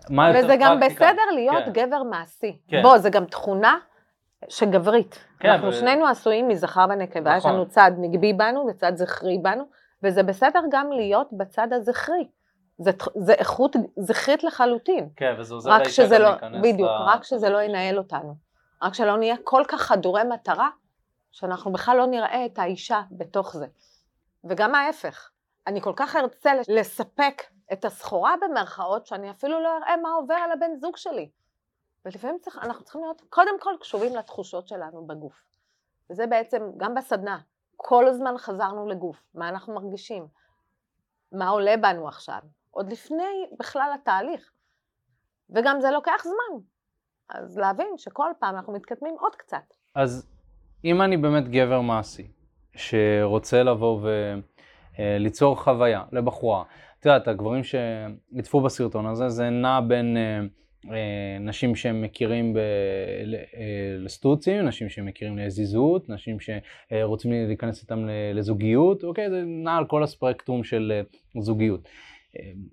[0.10, 0.56] מה יותר פרקטיקה?
[0.56, 1.72] וזה גם בסדר להיות כן.
[1.72, 2.58] גבר מעשי.
[2.68, 2.82] כן.
[2.82, 3.78] בוא, זה גם תכונה
[4.50, 5.26] שגברית.
[5.40, 5.74] כן, אנחנו ו...
[5.74, 7.38] שנינו עשויים מזכר ונקבה, נכון.
[7.38, 9.64] יש לנו צד נגבי בנו וצד זכרי בנו,
[10.06, 12.28] וזה בסדר גם להיות בצד הזכרי.
[12.78, 15.10] זה, זה איכות זכרית לחלוטין.
[15.16, 17.04] כן, וזה עוזר לאישה גם לא, להיכנס בדיוק, ל...
[17.08, 18.36] רק שזה לא ינהל אותנו.
[18.82, 20.70] רק שלא נהיה כל כך חדורי מטרה,
[21.32, 23.68] שאנחנו בכלל לא נראה את האישה בתוך זה.
[24.44, 25.30] וגם ההפך,
[25.68, 27.42] אני כל כך ארצה לספק
[27.74, 31.30] את הסחורה במרכאות, שאני אפילו לא אראה מה עובר על הבן זוג שלי.
[32.06, 35.44] ולפעמים צריך, אנחנו צריכים להיות קודם כל קשובים לתחושות שלנו בגוף.
[36.10, 37.40] וזה בעצם גם בסדנה,
[37.88, 40.28] כל הזמן חזרנו לגוף, מה אנחנו מרגישים,
[41.32, 42.40] מה עולה בנו עכשיו,
[42.72, 44.52] עוד לפני בכלל התהליך.
[45.50, 46.60] וגם זה לוקח זמן,
[47.30, 49.74] אז להבין שכל פעם אנחנו מתקדמים עוד קצת.
[49.96, 50.28] אז
[50.86, 52.32] אם אני באמת גבר מעשי,
[52.76, 54.10] שרוצה לבוא
[54.98, 56.64] וליצור חוויה לבחורה,
[57.00, 60.18] את יודעת, הגברים שליטפו בסרטון הזה, זה נע בין...
[60.92, 62.58] אה, נשים שהם מכירים.
[62.58, 62.62] אה,
[63.98, 69.30] לסטוצים, נשים שמכירים לזיזות, נשים שרוצים להיכנס איתם לזוגיות, אוקיי?
[69.30, 71.88] זה נע על כל הספקטרום של אה, זוגיות.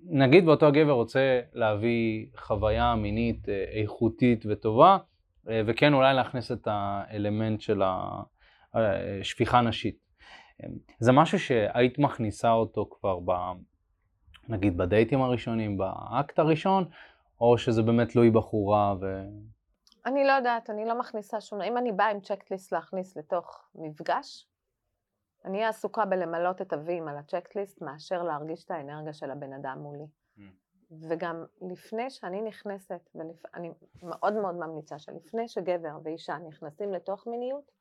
[0.09, 4.97] נגיד ואותו הגבר רוצה להביא חוויה מינית איכותית וטובה,
[5.45, 7.81] וכן אולי להכניס את האלמנט של
[8.73, 9.97] השפיכה נשית.
[10.99, 13.31] זה משהו שהיית מכניסה אותו כבר ב...
[14.49, 16.85] נגיד בדייטים הראשונים, באקט הראשון,
[17.43, 19.05] או שזה באמת תלוי בחורה ו...
[20.05, 21.61] אני לא יודעת, אני לא מכניסה שום...
[21.61, 24.47] אם אני באה עם צ'קליסט להכניס לתוך מפגש,
[25.45, 29.79] אני אהיה עסוקה בלמלות את הווים על הצ'קליסט מאשר להרגיש את האנרגיה של הבן אדם
[29.79, 30.03] מולי.
[30.37, 30.41] Mm.
[31.09, 33.71] וגם לפני שאני נכנסת, ואני
[34.03, 37.71] מאוד מאוד ממליצה שלפני שגבר ואישה נכנסים לתוך מיניות,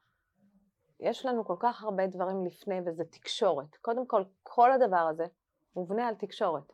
[1.01, 3.77] יש לנו כל כך הרבה דברים לפני וזה תקשורת.
[3.77, 5.27] קודם כל, כל הדבר הזה
[5.77, 6.73] מובנה על תקשורת.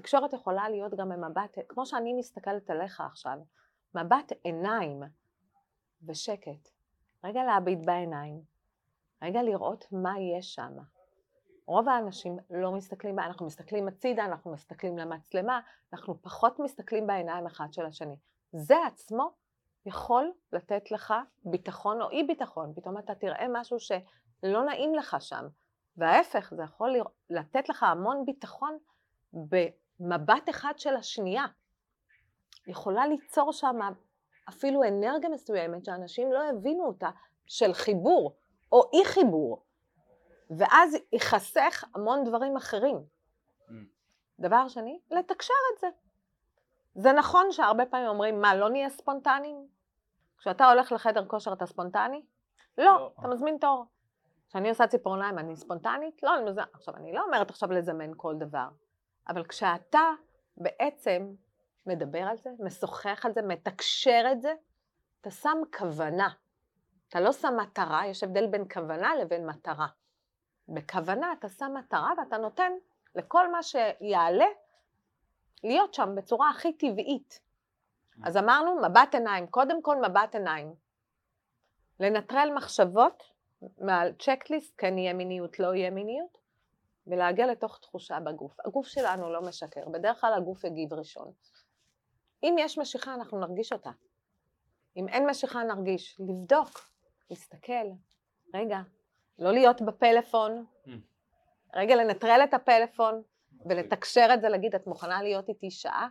[0.00, 3.38] תקשורת יכולה להיות גם במבט, כמו שאני מסתכלת עליך עכשיו,
[3.94, 5.02] מבט עיניים
[6.02, 6.68] ושקט.
[7.24, 8.42] רגע להביט בעיניים,
[9.22, 10.72] רגע לראות מה יש שם.
[11.66, 15.60] רוב האנשים לא מסתכלים, אנחנו מסתכלים הצידה, אנחנו מסתכלים למצלמה,
[15.92, 18.16] אנחנו פחות מסתכלים בעיניים אחד של השני.
[18.52, 19.30] זה עצמו
[19.86, 25.44] יכול לתת לך ביטחון או אי ביטחון, פתאום אתה תראה משהו שלא נעים לך שם,
[25.96, 26.96] וההפך, זה יכול
[27.30, 28.78] לתת לך המון ביטחון
[30.00, 31.44] במבט אחד של השנייה.
[32.66, 33.78] יכולה ליצור שם
[34.48, 37.10] אפילו אנרגיה מסוימת שאנשים לא הבינו אותה,
[37.46, 38.36] של חיבור
[38.72, 39.62] או אי חיבור,
[40.50, 42.96] ואז ייחסך המון דברים אחרים.
[43.68, 43.72] Mm.
[44.38, 45.86] דבר שני, לתקשר את זה.
[46.94, 49.66] זה נכון שהרבה פעמים אומרים, מה, לא נהיה ספונטניים?
[50.38, 52.22] כשאתה הולך לחדר כושר אתה ספונטני?
[52.78, 53.10] לא, לא.
[53.18, 53.84] אתה מזמין תור.
[54.48, 56.22] כשאני עושה ציפורניים אני ספונטנית?
[56.22, 56.66] לא, אני מזמין...
[56.72, 58.68] עכשיו, אני לא אומרת עכשיו לזמן כל דבר,
[59.30, 60.10] אבל כשאתה
[60.56, 61.34] בעצם
[61.86, 64.54] מדבר על זה, משוחח על זה, מתקשר את זה,
[65.20, 66.28] אתה שם כוונה.
[67.08, 69.86] אתה לא שם מטרה, יש הבדל בין כוונה לבין מטרה.
[70.68, 72.72] בכוונה אתה שם מטרה ואתה נותן
[73.14, 74.46] לכל מה שיעלה
[75.64, 77.40] להיות שם בצורה הכי טבעית.
[78.24, 80.74] אז אמרנו מבט עיניים, קודם כל מבט עיניים.
[82.00, 83.22] לנטרל מחשבות
[83.78, 86.38] מעל צ'קליסט, כן יהיה מיניות, לא יהיה מיניות,
[87.10, 88.56] ולהגיע לתוך תחושה בגוף.
[88.64, 91.32] הגוף שלנו לא משקר, בדרך כלל הגוף יגיב ראשון.
[92.42, 93.90] אם יש משיכה אנחנו נרגיש אותה.
[94.96, 96.90] אם אין משיכה נרגיש, לבדוק,
[97.30, 97.86] להסתכל,
[98.54, 98.78] רגע,
[99.38, 100.90] לא להיות בפלאפון, mm.
[101.74, 103.22] רגע לנטרל את הפלאפון
[103.66, 106.08] ולתקשר את זה, להגיד, את מוכנה להיות איתי שעה?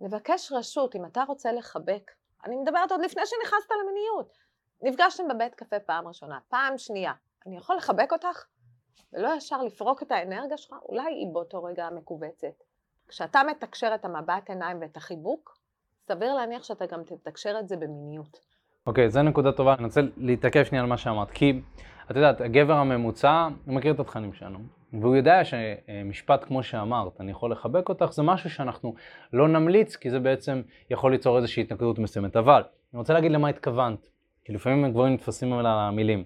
[0.00, 2.10] לבקש רשות, אם אתה רוצה לחבק,
[2.44, 4.38] אני מדברת עוד לפני שנכנסת למיניות,
[4.82, 7.12] נפגשתם בבית קפה פעם ראשונה, פעם שנייה,
[7.46, 8.44] אני יכול לחבק אותך?
[9.12, 12.64] ולא ישר לפרוק את האנרגיה שלך, אולי היא באותו רגע מכווצת.
[13.08, 15.58] כשאתה מתקשר את המבט עיניים ואת החיבוק,
[16.08, 18.40] סביר להניח שאתה גם תתקשר את זה במיניות.
[18.86, 19.74] אוקיי, okay, זו נקודה טובה.
[19.74, 21.30] אני רוצה להתעכב שנייה על מה שאמרת.
[21.30, 21.60] כי,
[22.10, 24.58] את יודעת, הגבר הממוצע, הוא מכיר את התכנים שלנו.
[24.92, 28.94] והוא יודע שמשפט כמו שאמרת, אני יכול לחבק אותך, זה משהו שאנחנו
[29.32, 32.36] לא נמליץ, כי זה בעצם יכול ליצור איזושהי התנגדות מסוימת.
[32.36, 34.08] אבל, אני רוצה להגיד למה התכוונת.
[34.44, 36.24] כי לפעמים הגברים נתפסים על המילים.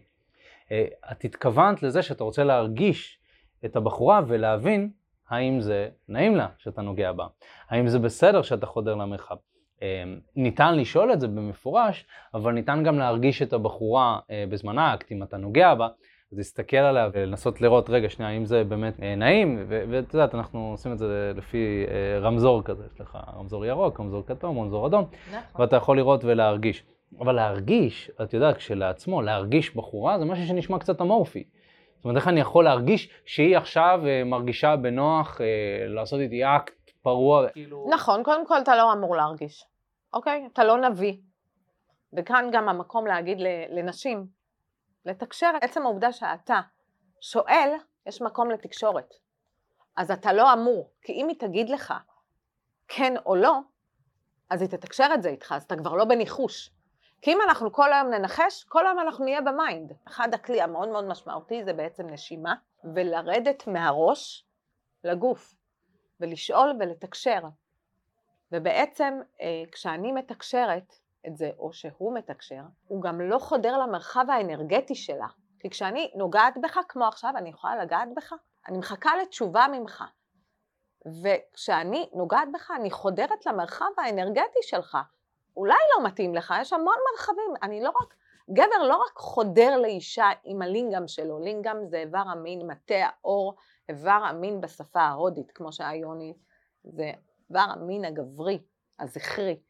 [0.72, 3.18] אה, את התכוונת לזה שאתה רוצה להרגיש
[3.64, 4.90] את הבחורה ולהבין
[5.28, 7.26] האם זה נעים לה שאתה נוגע בה,
[7.68, 9.36] האם זה בסדר שאתה חודר למרחב.
[9.82, 15.12] אמ, ניתן לשאול את זה במפורש, אבל ניתן גם להרגיש את הבחורה אה, בזמן האקט,
[15.12, 15.88] אם אתה נוגע בה,
[16.32, 20.70] אז להסתכל עליה ולנסות לראות, רגע, שנייה, אם זה באמת אה, נעים, ואת יודעת, אנחנו
[20.70, 25.04] עושים את זה לפי אה, רמזור כזה, יש לך רמזור ירוק, רמזור כתום, רמזור אדום,
[25.28, 25.60] נכון.
[25.60, 26.84] ואתה יכול לראות ולהרגיש.
[27.20, 31.44] אבל להרגיש, את יודעת, כשלעצמו, להרגיש בחורה זה משהו שנשמע קצת אמורפי.
[31.96, 35.40] זאת אומרת, איך אני יכול להרגיש שהיא עכשיו מרגישה בנוח
[35.88, 37.48] לעשות איתי אקט פרוע?
[37.48, 37.86] כאילו...
[37.90, 39.64] נכון, קודם כל אתה לא אמור להרגיש.
[40.12, 40.48] אוקיי?
[40.52, 41.16] אתה לא נביא.
[42.12, 43.38] וכאן גם המקום להגיד
[43.70, 44.26] לנשים,
[45.06, 46.60] לתקשר עצם העובדה שאתה
[47.20, 47.70] שואל,
[48.06, 49.14] יש מקום לתקשורת.
[49.96, 51.94] אז אתה לא אמור, כי אם היא תגיד לך
[52.88, 53.58] כן או לא,
[54.50, 56.70] אז היא תתקשר את זה איתך, אז אתה כבר לא בניחוש.
[57.24, 59.92] כי אם אנחנו כל היום ננחש, כל היום אנחנו נהיה ב mind.
[60.08, 62.54] אחד הכלי המאוד מאוד משמעותי זה בעצם נשימה,
[62.94, 64.46] ולרדת מהראש
[65.04, 65.54] לגוף,
[66.20, 67.40] ולשאול ולתקשר.
[68.52, 70.94] ובעצם אה, כשאני מתקשרת
[71.26, 75.28] את זה, או שהוא מתקשר, הוא גם לא חודר למרחב האנרגטי שלה.
[75.60, 78.32] כי כשאני נוגעת בך, כמו עכשיו, אני יכולה לגעת בך,
[78.68, 80.04] אני מחכה לתשובה ממך.
[81.22, 84.98] וכשאני נוגעת בך, אני חודרת למרחב האנרגטי שלך.
[85.56, 87.54] אולי לא מתאים לך, יש המון מרחבים.
[87.62, 88.14] אני לא רק,
[88.50, 93.54] גבר לא רק חודר לאישה עם הלינגאם שלו, לינגאם זה איבר המין, מטה האור,
[93.88, 96.34] איבר המין בשפה ההודית, כמו שהיוני,
[96.84, 97.10] זה
[97.50, 98.62] איבר המין הגברי,
[99.00, 99.60] הזכרי.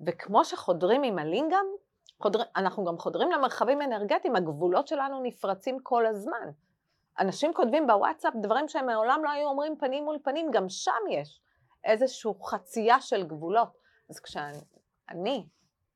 [0.00, 1.66] וכמו שחודרים עם הלינגאם,
[2.22, 6.50] חודר, אנחנו גם חודרים למרחבים אנרגטיים, הגבולות שלנו נפרצים כל הזמן.
[7.18, 11.40] אנשים כותבים בוואטסאפ דברים שהם מעולם לא היו אומרים פנים מול פנים, גם שם יש
[11.84, 13.68] איזושהי חצייה של גבולות.
[14.10, 14.58] אז כשאני,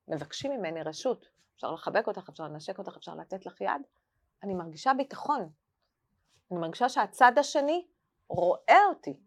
[0.07, 3.81] מבקשים ממני רשות, אפשר לחבק אותך, אפשר לנשק אותך, אפשר לתת לך יד,
[4.43, 5.49] אני מרגישה ביטחון.
[6.51, 7.85] אני מרגישה שהצד השני
[8.29, 9.19] רואה אותי,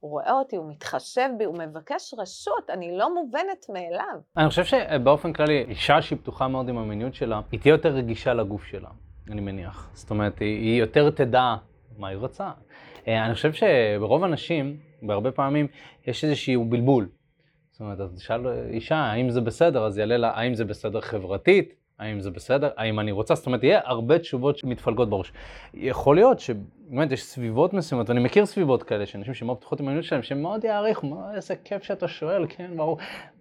[0.00, 4.20] הוא רואה אותי, הוא מתחשב בי, הוא מבקש רשות, אני לא מובנת מאליו.
[4.36, 8.34] אני חושב שבאופן כללי, אישה שהיא פתוחה מאוד עם המיניות שלה, היא תהיה יותר רגישה
[8.34, 8.90] לגוף שלה,
[9.30, 9.90] אני מניח.
[9.92, 11.54] זאת אומרת, היא יותר תדע
[11.98, 12.50] מה היא רוצה.
[13.08, 15.66] אה, אני חושב שברוב הנשים, בהרבה פעמים,
[16.06, 17.08] יש איזשהו בלבול.
[17.74, 19.84] זאת אומרת, אז תשאל אישה, האם זה בסדר?
[19.84, 21.74] אז יעלה לה, האם זה בסדר חברתית?
[21.98, 22.70] האם זה בסדר?
[22.76, 23.34] האם אני רוצה?
[23.34, 25.32] זאת אומרת, יהיה הרבה תשובות שמתפלגות בראש.
[25.74, 30.04] יכול להיות שבאמת יש סביבות מסוימות, ואני מכיר סביבות כאלה, שאנשים שמאוד פתוחות עם העניינות
[30.04, 32.98] שלהם, שהם מאוד יעריכו, איזה כיף שאתה שואל, כן, ברור.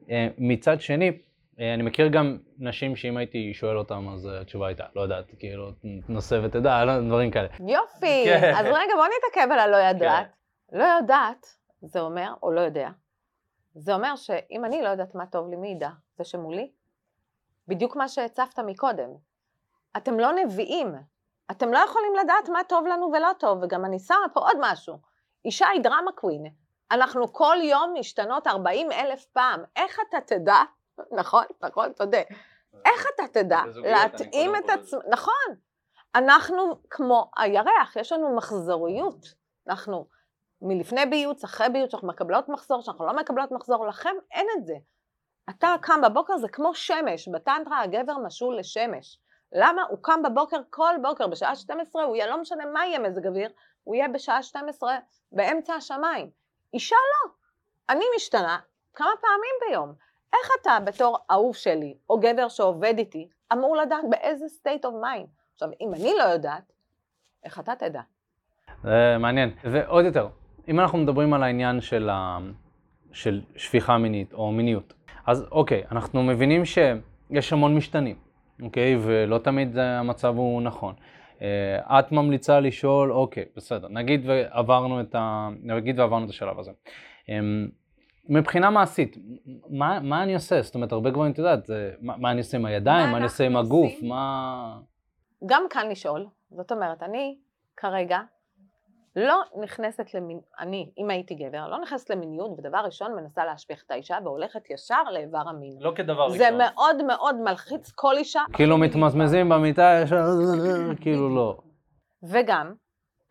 [0.10, 1.12] אה, מצד שני,
[1.60, 5.72] אה, אני מכיר גם נשים שאם הייתי שואל אותם, אז התשובה הייתה, לא יודעת, כאילו,
[6.10, 7.48] נושא ותדע, לא, דברים כאלה.
[7.60, 8.54] יופי, כן.
[8.56, 10.28] אז רגע, בוא נתעכב על הלא ידעת.
[10.72, 10.78] כן.
[10.78, 11.46] לא יודעת,
[11.82, 12.90] זה אומר, או לא יודע,
[13.76, 15.90] זה אומר שאם אני לא יודעת מה טוב לי, מי ידע?
[16.18, 16.72] זה שמולי?
[17.68, 19.10] בדיוק מה שהצפת מקודם.
[19.98, 20.96] אתם לא נביאים.
[21.52, 24.98] אתם לא יכולים לדעת מה טוב לנו ולא טוב, וגם אני שמה פה עוד משהו.
[25.46, 26.44] אישה היא דרמה קווין.
[26.92, 29.64] אנחנו כל יום משתנות 40 אלף פעם.
[29.76, 30.62] איך אתה תדע,
[31.12, 32.22] נכון, נכון, תודה.
[32.86, 35.56] איך אתה תדע להתאים את עצמך, נכון.
[36.16, 39.34] אנחנו כמו הירח, יש לנו מחזוריות.
[39.68, 40.08] אנחנו
[40.64, 44.76] מלפני ביוץ, אחרי ביוץ, אנחנו מקבלות מחזור, שאנחנו לא מקבלות מחזור, לכם אין את זה.
[45.50, 49.20] אתה קם בבוקר זה כמו שמש, בטנטרה הגבר משול לשמש.
[49.52, 49.84] למה?
[49.90, 53.50] הוא קם בבוקר כל בוקר, בשעה 12 הוא יהיה, לא משנה מה יהיה מזג אוויר,
[53.84, 54.98] הוא יהיה בשעה 12
[55.32, 56.30] באמצע השמיים.
[56.74, 57.32] אישה לא.
[57.90, 58.60] אני משתנה
[58.94, 59.94] כמה פעמים ביום.
[60.34, 65.28] איך אתה בתור אהוב שלי, או גבר שעובד איתי, אמור לדעת באיזה state of mind?
[65.54, 66.72] עכשיו, אם אני לא יודעת,
[67.44, 68.02] איך אתה תדע?
[68.84, 69.56] זה מעניין.
[69.72, 70.28] ועוד יותר,
[70.68, 72.38] אם אנחנו מדברים על העניין של, ה...
[73.12, 74.94] של שפיכה מינית או מיניות,
[75.26, 78.16] אז אוקיי, אנחנו מבינים שיש המון משתנים,
[78.62, 78.98] אוקיי?
[79.02, 80.94] ולא תמיד המצב הוא נכון.
[81.42, 85.50] אה, את ממליצה לשאול, אוקיי, בסדר, נגיד ועברנו את, ה...
[85.64, 86.72] נגיד ועברנו את השלב הזה.
[87.30, 87.70] אמ,
[88.30, 89.18] מבחינה מעשית,
[89.70, 90.62] מה, מה אני עושה?
[90.62, 91.70] זאת אומרת, הרבה גברים, את יודעת,
[92.02, 94.10] מה, מה אני עושה עם הידיים, מה, מה אני עושה עם הגוף, עושים?
[94.10, 94.80] מה...
[95.46, 97.36] גם כאן לשאול, זאת אומרת, אני
[97.78, 98.20] כרגע
[99.16, 100.40] לא נכנסת למין...
[100.60, 105.04] אני, אם הייתי גבר, לא נכנסת למיניות, ודבר ראשון מנסה להשפיך את האישה והולכת ישר
[105.04, 105.78] לאיבר המין.
[105.80, 106.38] לא כדבר ראשון.
[106.38, 108.42] זה מאוד מאוד מלחיץ כל אישה.
[108.54, 110.26] כאילו מתמזמזים במיטה ישר,
[111.02, 111.58] כאילו לא.
[112.24, 112.74] וגם,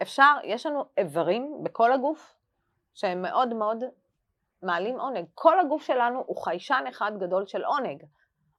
[0.03, 2.37] אפשר, יש לנו איברים בכל הגוף
[2.95, 3.85] שהם מאוד מאוד
[4.63, 5.25] מעלים עונג.
[5.35, 8.03] כל הגוף שלנו הוא חיישן אחד גדול של עונג.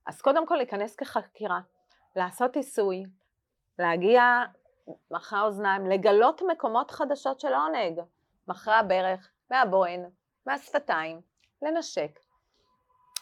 [0.07, 1.59] אז קודם כל להיכנס כחקירה,
[2.15, 3.03] לעשות עיסוי,
[3.79, 4.43] להגיע
[5.11, 8.01] מאחורי האוזניים, לגלות מקומות חדשות של עונג,
[8.47, 10.05] מאחורי הברך, מהבוהן,
[10.45, 11.21] מהשפתיים,
[11.61, 12.19] לנשק.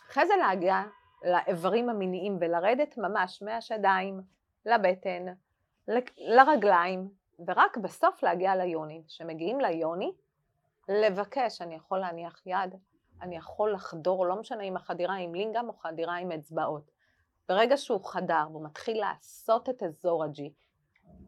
[0.10, 0.82] אחרי זה להגיע
[1.24, 4.22] לאיברים המיניים ולרדת ממש מהשדיים,
[4.66, 5.26] לבטן,
[6.18, 7.10] לרגליים,
[7.48, 9.04] ורק בסוף להגיע ליוני.
[9.08, 10.14] כשמגיעים ליוני,
[10.90, 12.76] לבקש, אני יכול להניח יד,
[13.22, 16.92] אני יכול לחדור, לא משנה אם החדירה עם לינגאם או חדירה עם אצבעות.
[17.50, 20.54] ברגע שהוא חדר והוא מתחיל לעשות את אזור הג'י,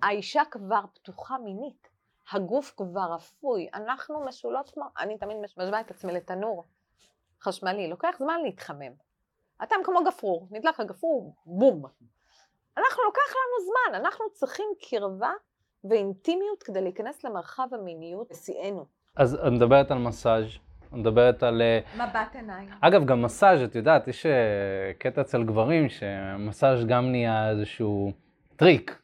[0.01, 1.89] האישה כבר פתוחה מינית,
[2.31, 6.63] הגוף כבר אפוי, אנחנו משולות כמו, אני תמיד משווה את עצמי לתנור
[7.41, 8.91] חשמלי, לוקח זמן להתחמם.
[9.63, 11.83] אתם כמו גפרור, נדלק הגפרור, בום.
[12.77, 15.31] אנחנו, לוקח לנו זמן, אנחנו צריכים קרבה
[15.83, 18.85] ואינטימיות כדי להיכנס למרחב המיניות בשיאנו.
[19.15, 20.45] אז את מדברת על מסאז',
[20.87, 21.61] את מדברת על...
[21.61, 22.69] אה, מבט עיניים.
[22.81, 24.31] אגב, גם מסאז', את יודעת, יש אה,
[24.97, 28.11] קטע אצל גברים שמסאז' גם נהיה איזשהו
[28.55, 29.02] טריק.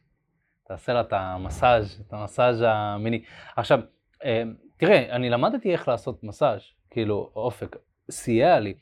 [0.69, 3.23] תעשה לה את המסאז', את המסאז' המיני.
[3.55, 3.79] עכשיו,
[4.25, 4.43] אה,
[4.77, 7.75] תראה, אני למדתי איך לעשות מסאז', כאילו, אופק,
[8.11, 8.73] סייע לי.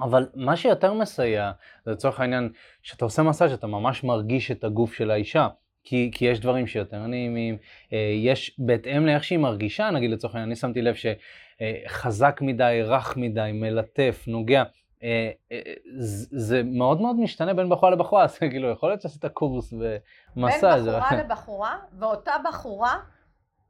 [0.00, 1.52] אבל מה שיותר מסייע,
[1.84, 5.48] זה לצורך העניין, כשאתה עושה מסאז' אתה ממש מרגיש את הגוף של האישה.
[5.84, 7.56] כי, כי יש דברים שיותר נעימים,
[7.92, 13.16] אה, יש בהתאם לאיך שהיא מרגישה, נגיד לצורך העניין, אני שמתי לב שחזק מדי, רך
[13.16, 14.68] מדי, מלטף, נוגע, אה, אה,
[16.30, 19.72] זה מאוד מאוד משתנה בין בחורה לבחורה, אז כאילו, יכול להיות שעשית קורס
[20.36, 20.84] במסאז'.
[20.84, 22.98] בין בחורה לבחורה, ואותה בחורה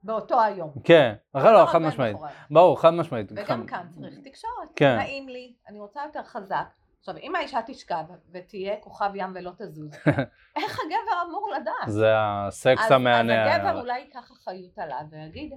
[0.03, 0.73] באותו היום.
[0.85, 2.17] כן, אחרי לא, חד משמעית.
[2.51, 3.33] ברור, חד משמעית.
[3.37, 4.69] וגם כאן צריך תקשורת.
[4.77, 4.97] כן.
[4.97, 6.67] נעים לי, אני רוצה יותר חזק.
[6.99, 9.91] עכשיו, אם האישה תשכב ותהיה כוכב ים ולא תזוז,
[10.57, 11.75] איך הגבר אמור לדעת?
[11.87, 13.55] זה הסקס המענה.
[13.55, 15.53] אז הגבר אולי ייקח אחריות עליו ויגיד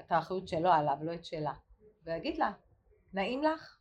[0.00, 1.52] את האחריות שלו עליו, לא את שלה.
[2.04, 2.50] ויגיד לה,
[3.14, 3.76] נעים לך?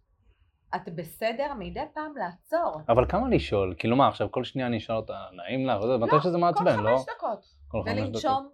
[0.76, 2.82] את בסדר מדי פעם לעצור.
[2.90, 3.76] אבל כמה לשאול?
[3.78, 5.82] כאילו מה, עכשיו כל שנייה אני אשאל אותה, נעים לך?
[5.84, 6.90] לא, מתי שזה מעצבן, לא?
[6.90, 7.46] כל חמש דקות.
[7.68, 8.08] כל חמש דקות.
[8.08, 8.50] ולנשום,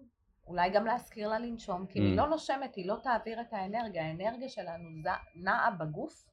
[0.48, 2.18] אולי גם להזכיר לה לנשום, כי אם היא mm.
[2.18, 4.06] לא נושמת, היא לא תעביר את האנרגיה.
[4.06, 4.90] האנרגיה שלנו
[5.36, 6.26] נעה בגוף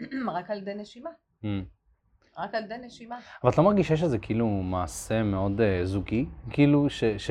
[0.36, 1.10] רק על ידי נשימה.
[1.42, 1.46] Mm.
[2.38, 3.18] רק על ידי נשימה.
[3.42, 6.26] אבל את לא מרגישה שזה כאילו מעשה מאוד uh, זוגי?
[6.50, 7.04] כאילו ש...
[7.04, 7.30] ש...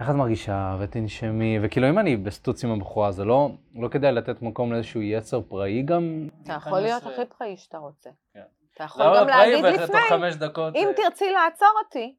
[0.00, 4.42] איך את מרגישה, ותנשמי, וכאילו אם אני בסטוץ עם הבחורה, זה לא, לא כדאי לתת
[4.42, 6.28] מקום לאיזשהו יצר פראי גם?
[6.42, 8.10] אתה יכול להיות הכי פראי שאתה רוצה.
[8.34, 8.42] כן.
[8.74, 9.98] אתה יכול גם להגיד לפני,
[10.74, 12.14] אם אה, תרצי לעצור אותי,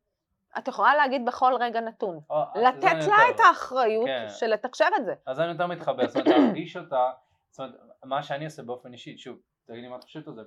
[0.58, 2.20] את יכולה להגיד בכל רגע נתון.
[2.56, 4.26] לתת לה את האחריות כן.
[4.30, 5.14] של לתקשר את זה.
[5.26, 7.12] אז אני יותר מתחבר, זאת אומרת, להרגיש אותה,
[7.52, 9.38] זאת אומרת, מה שאני עושה באופן אישי, שוב,
[9.68, 10.42] תגידי מה את חושבת על זה.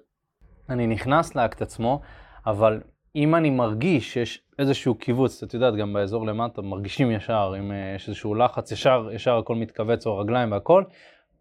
[0.69, 2.01] אני נכנס לאקט עצמו,
[2.47, 2.81] אבל
[3.17, 7.93] אם אני מרגיש שיש איזשהו קיבוץ, את יודעת, גם באזור למטה מרגישים ישר, אם אה,
[7.97, 10.85] יש איזשהו לחץ, ישר, ישר הכל מתכווץ, או רגליים והכל,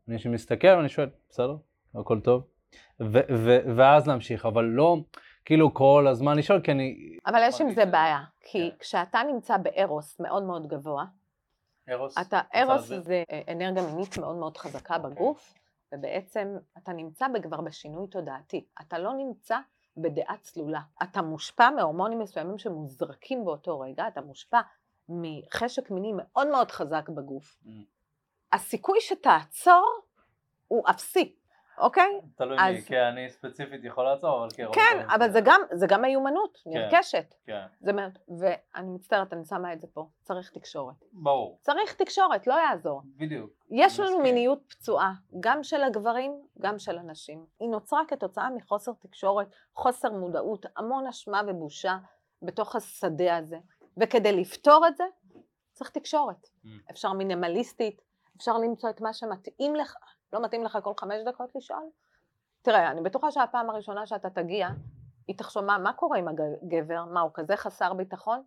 [0.08, 1.56] אני מסתכל ואני שואל, בסדר,
[1.96, 2.44] הכל טוב,
[3.02, 4.98] ו- ו- ואז להמשיך, אבל לא
[5.46, 7.18] כאילו כל הזמן לשאול, כי אני...
[7.26, 8.78] אבל יש עם זה בעיה, כי כן.
[8.80, 11.06] כשאתה נמצא בארוס מאוד מאוד גבוה,
[11.90, 12.18] ארוס?
[12.18, 15.54] אתה, ארוס זה אנרגיה מינית מאוד מאוד חזקה בגוף,
[15.94, 18.66] ובעצם אתה נמצא כבר בשינוי תודעתי.
[18.82, 19.58] אתה לא נמצא
[19.98, 20.82] בדעה צלולה.
[21.04, 24.62] אתה מושפע מהורמונים מסוימים שמוזרקים באותו רגע, אתה מושפע
[25.10, 27.58] מחשק מיני מאוד מאוד חזק בגוף.
[27.66, 27.70] Mm.
[28.52, 30.02] הסיכוי שתעצור
[30.68, 31.36] הוא אפסי.
[31.82, 32.20] אוקיי?
[32.36, 32.76] תלוי אז...
[32.76, 34.76] מי, כי אני ספציפית יכול לעצור, אבל כרוב.
[34.76, 37.34] כן, אבל זה גם, זה גם מיומנות כן, נרכשת.
[37.46, 37.66] כן.
[37.80, 37.92] זה,
[38.40, 40.96] ואני מצטערת, אני שמה את זה פה, צריך תקשורת.
[41.14, 41.58] ברור.
[41.62, 43.02] צריך תקשורת, לא יעזור.
[43.18, 43.52] בדיוק.
[43.70, 44.24] יש לנו מסכים.
[44.24, 47.46] מיניות פצועה, גם של הגברים, גם של הנשים.
[47.60, 51.98] היא נוצרה כתוצאה מחוסר תקשורת, חוסר מודעות, המון אשמה ובושה
[52.42, 53.58] בתוך השדה הזה.
[53.98, 55.04] וכדי לפתור את זה,
[55.74, 56.46] צריך תקשורת.
[56.46, 56.68] Mm.
[56.92, 58.02] אפשר מינימליסטית,
[58.38, 59.96] אפשר למצוא את מה שמתאים לך.
[60.34, 61.90] לא מתאים לך כל חמש דקות לשאול?
[62.62, 64.68] תראה, אני בטוחה שהפעם הראשונה שאתה תגיע,
[65.28, 67.06] היא תחשוב, מה, מה קורה עם הגבר?
[67.06, 68.44] מה, הוא כזה חסר ביטחון?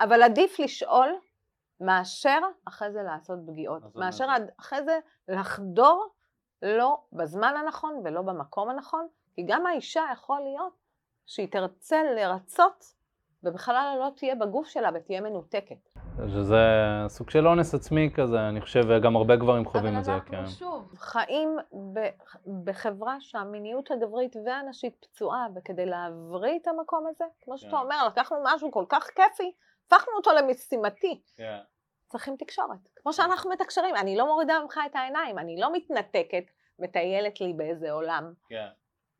[0.00, 1.08] אבל עדיף לשאול
[1.80, 3.96] מאשר אחרי זה לעשות פגיעות.
[3.96, 6.08] מאשר עד, אחרי זה לחדור
[6.62, 10.72] לא בזמן הנכון ולא במקום הנכון, כי גם האישה יכול להיות
[11.26, 12.94] שהיא תרצה לרצות
[13.44, 15.88] ובכלל לא תהיה בגוף שלה ותהיה מנותקת.
[16.28, 16.56] שזה
[17.08, 20.36] סוג של אונס עצמי כזה, אני חושב, וגם הרבה גברים חווים את זה, כן.
[20.36, 21.56] אבל אנחנו שוב חיים
[22.64, 27.76] בחברה שהמיניות הגברית והנשית פצועה, וכדי להבריא את המקום הזה, כמו שאתה כן.
[27.76, 29.52] אומר, לקחנו משהו כל כך כיפי,
[29.86, 31.20] הפכנו אותו למשימתי.
[31.36, 31.58] כן.
[32.08, 32.88] צריכים תקשורת.
[32.96, 36.44] כמו שאנחנו מתקשרים, אני לא מורידה ממך את העיניים, אני לא מתנתקת,
[36.78, 38.32] מטיילת לי באיזה עולם.
[38.48, 38.68] כן.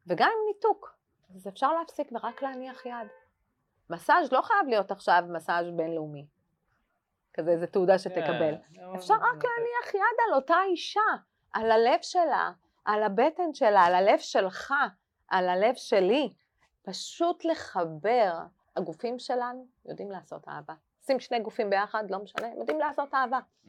[0.07, 0.97] וגם עם ניתוק.
[1.35, 3.09] אז אפשר להפסיק ורק להניח יד.
[3.91, 6.27] מסאז' לא חייב להיות עכשיו מסאז' בינלאומי.
[7.35, 8.55] כזה איזה תעודה שתקבל.
[8.75, 11.01] כן, אפשר רק להניח יד על אותה אישה,
[11.53, 12.51] על הלב שלה,
[12.85, 14.75] על הבטן שלה, על הלב שלך,
[15.29, 16.33] על הלב שלי.
[16.83, 18.33] פשוט לחבר.
[18.77, 20.75] הגופים שלנו יודעים לעשות אהבה.
[21.07, 23.39] שים שני גופים ביחד, לא משנה, יודעים לעשות אהבה.
[23.39, 23.69] Mm.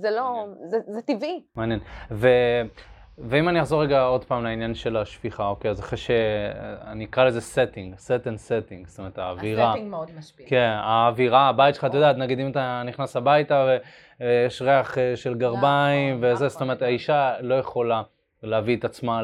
[0.00, 1.46] זה לא, זה, זה טבעי.
[1.54, 1.80] מעניין.
[2.10, 2.28] ו...
[3.20, 7.40] ואם אני אחזור רגע עוד פעם לעניין של השפיכה, אוקיי, אז אחרי שאני אקרא לזה
[7.40, 9.68] setting, set and setting, זאת אומרת האווירה.
[9.68, 10.46] הסטינג מאוד משפיע.
[10.48, 13.78] כן, האווירה, הבית שלך, את יודעת, נגיד אם אתה נכנס הביתה
[14.20, 18.02] ויש ריח אה, של גרביים נכון, וזה, זאת אומרת האישה לא יכולה
[18.42, 19.22] להביא את עצמה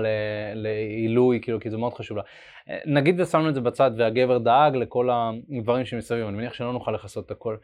[0.54, 2.22] לעילוי, כאילו, כי זה מאוד חשוב לה.
[2.86, 7.26] נגיד ושמנו את זה בצד והגבר דאג לכל הדברים שמסביב, אני מניח שלא נוכל לכסות
[7.26, 7.56] את הכל.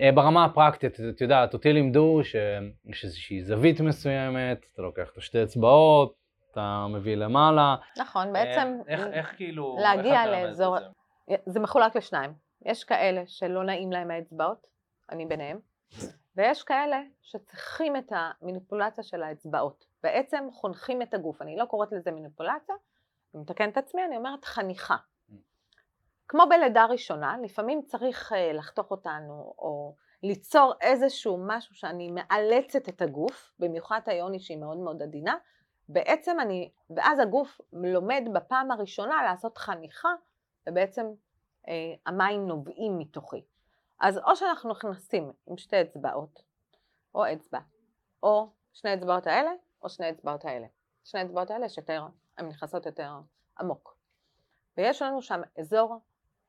[0.00, 5.42] אה, ברמה הפרקטית, את יודעת, אותי לימדו שיש איזושהי זווית מסוימת, אתה לוקח את השתי
[5.42, 6.14] אצבעות,
[6.52, 7.76] אתה מביא למעלה.
[7.98, 8.78] נכון, אה, בעצם...
[8.88, 9.76] איך, איך כאילו...
[9.80, 10.78] להגיע לאזור...
[10.78, 11.36] זה?
[11.46, 12.32] זה מחולק לשניים.
[12.64, 14.66] יש כאלה שלא נעים להם האצבעות,
[15.10, 15.58] אני ביניהם,
[16.36, 19.84] ויש כאלה שצריכים את המניפולציה של האצבעות.
[20.02, 21.42] בעצם חונכים את הגוף.
[21.42, 22.74] אני לא קוראת לזה מניפולציה,
[23.34, 24.96] אני מתקנת את עצמי, אני אומרת חניכה.
[26.32, 33.02] כמו בלידה ראשונה, לפעמים צריך אה, לחתוך אותנו או ליצור איזשהו משהו שאני מאלצת את
[33.02, 35.36] הגוף, במיוחד היוני שהיא מאוד מאוד עדינה,
[35.88, 40.08] בעצם אני, ואז הגוף לומד בפעם הראשונה לעשות חניכה,
[40.68, 41.06] ובעצם
[41.68, 43.44] אה, המים נובעים מתוכי.
[44.00, 46.42] אז או שאנחנו נכנסים עם שתי אצבעות,
[47.14, 47.60] או אצבע,
[48.22, 49.50] או שני אצבעות האלה,
[49.82, 50.66] או שני אצבעות האלה.
[51.04, 52.06] שני אצבעות האלה שיותר,
[52.38, 53.12] הן נכנסות יותר
[53.60, 53.96] עמוק.
[54.76, 56.00] ויש לנו שם אזור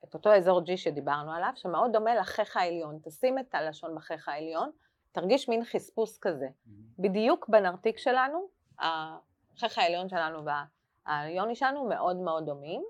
[0.04, 3.00] את אותו אזור G שדיברנו עליו, שמאוד דומה לחך העליון.
[3.04, 4.72] תשים את הלשון בחך העליון,
[5.12, 6.48] תרגיש מין חספוס כזה.
[6.48, 6.70] Mm-hmm.
[7.00, 8.48] בדיוק בנרתיק שלנו,
[8.80, 12.84] החך העליון שלנו והעליוני שלנו מאוד מאוד דומים,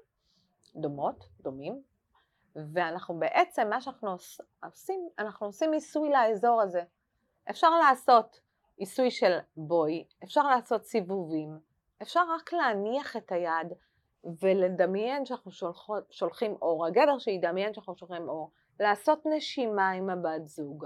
[0.76, 1.82] דומות, דומים,
[2.56, 4.16] ואנחנו בעצם, מה שאנחנו
[4.64, 6.84] עושים, אנחנו עושים עיסוי לאזור הזה.
[7.50, 8.40] אפשר לעשות
[8.78, 11.60] עיסוי של בוי, אפשר לעשות סיבובים,
[12.02, 13.74] אפשר רק להניח את היד
[14.42, 20.86] ולדמיין שאנחנו שולחות, שולחים אור, הגבר שידמיין שאנחנו שולחים אור, לעשות נשימה עם הבת זוג,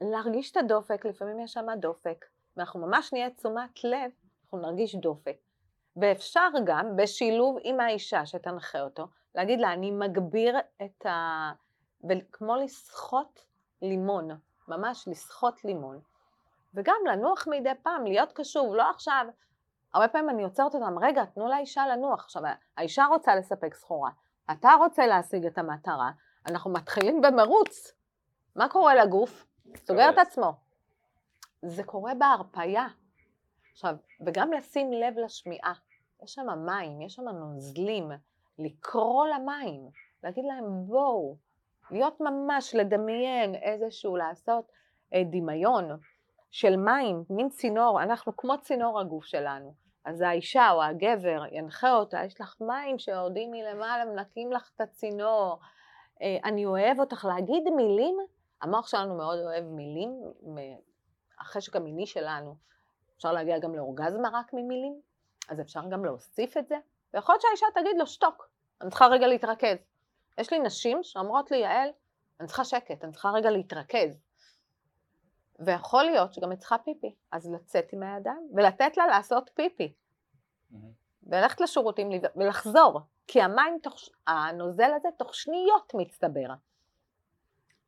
[0.00, 2.24] להרגיש את הדופק, לפעמים יש שם דופק,
[2.56, 4.10] ואנחנו ממש נהיה תשומת לב,
[4.44, 5.36] אנחנו נרגיש דופק.
[5.96, 11.52] ואפשר גם בשילוב עם האישה שתנחה אותו, להגיד לה, אני מגביר את ה...
[12.10, 13.40] וכמו לסחוט
[13.82, 14.28] לימון,
[14.68, 16.00] ממש לסחוט לימון.
[16.74, 19.26] וגם לנוח מדי פעם, להיות קשוב, לא עכשיו
[19.94, 22.24] הרבה פעמים אני עוצרת אותם, רגע, תנו לאישה לנוח.
[22.24, 22.42] עכשיו,
[22.76, 24.10] האישה רוצה לספק סחורה,
[24.52, 26.10] אתה רוצה להשיג את המטרה,
[26.46, 27.92] אנחנו מתחילים במרוץ.
[28.56, 29.46] מה קורה לגוף?
[29.76, 30.52] סוגר את עצמו.
[31.62, 32.86] זה קורה בהרפייה.
[33.72, 33.96] עכשיו,
[34.26, 35.72] וגם לשים לב לשמיעה.
[36.22, 38.10] יש שם מים, יש שם נוזלים,
[38.58, 39.88] לקרוא למים,
[40.22, 41.36] להגיד להם בואו,
[41.90, 44.64] להיות ממש, לדמיין איזשהו, לעשות
[45.14, 45.84] אה, דמיון
[46.50, 49.83] של מים, מין צינור, אנחנו כמו צינור הגוף שלנו.
[50.04, 55.58] אז האישה או הגבר ינחה אותה, יש לך מים שיורדים מלמעלה, מנקים לך את הצינור,
[56.22, 58.16] אה, אני אוהב אותך, להגיד מילים,
[58.62, 60.20] המוח שלנו מאוד אוהב מילים,
[61.40, 62.56] החשק המיני שלנו
[63.16, 65.00] אפשר להגיע גם לאורגזמה רק ממילים,
[65.48, 66.76] אז אפשר גם להוסיף את זה,
[67.14, 68.48] ויכול להיות שהאישה תגיד לו, שתוק,
[68.80, 69.76] אני צריכה רגע להתרכז.
[70.38, 71.88] יש לי נשים שאומרות לי, יעל,
[72.40, 74.23] אני צריכה שקט, אני צריכה רגע להתרכז.
[75.58, 79.92] ויכול להיות שגם היא צריכה פיפי, אז לצאת עם הידיים ולתת לה לעשות פיפי.
[81.22, 86.54] וללכת לשירותים ולחזור, כי המים, תוך, הנוזל הזה תוך שניות מצטבר.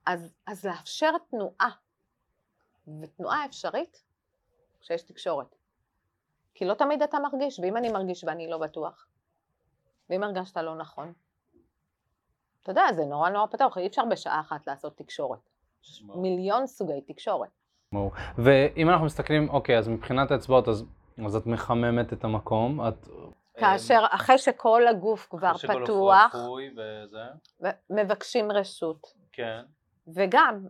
[0.06, 1.70] אז, אז לאפשר תנועה,
[3.00, 4.02] ותנועה אפשרית
[4.80, 5.54] כשיש תקשורת.
[6.54, 9.06] כי לא תמיד אתה מרגיש, ואם אני מרגיש ואני לא בטוח,
[10.10, 11.12] ואם הרגשת לא נכון,
[12.62, 15.50] אתה יודע, זה נורא נורא פתוח, אי אפשר בשעה אחת לעשות תקשורת.
[16.14, 17.48] מיליון סוגי תקשורת.
[18.38, 20.84] ואם אנחנו מסתכלים, אוקיי, אז מבחינת האצבעות, אז,
[21.26, 23.08] אז את מחממת את המקום, את...
[23.58, 26.34] כאשר אחרי שכל הגוף כבר אחרי שכל פתוח,
[26.72, 29.06] וזה, מבקשים רשות.
[29.32, 29.62] כן.
[30.14, 30.66] וגם,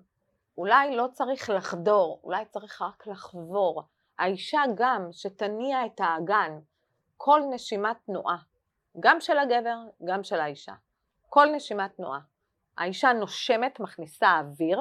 [0.58, 3.82] אולי לא צריך לחדור, אולי צריך רק לחבור.
[4.18, 6.58] האישה גם, שתניע את האגן,
[7.16, 8.36] כל נשימת תנועה,
[9.00, 10.72] גם של הגבר, גם של האישה.
[11.28, 12.20] כל נשימת תנועה.
[12.78, 14.80] האישה נושמת, מכניסה אוויר,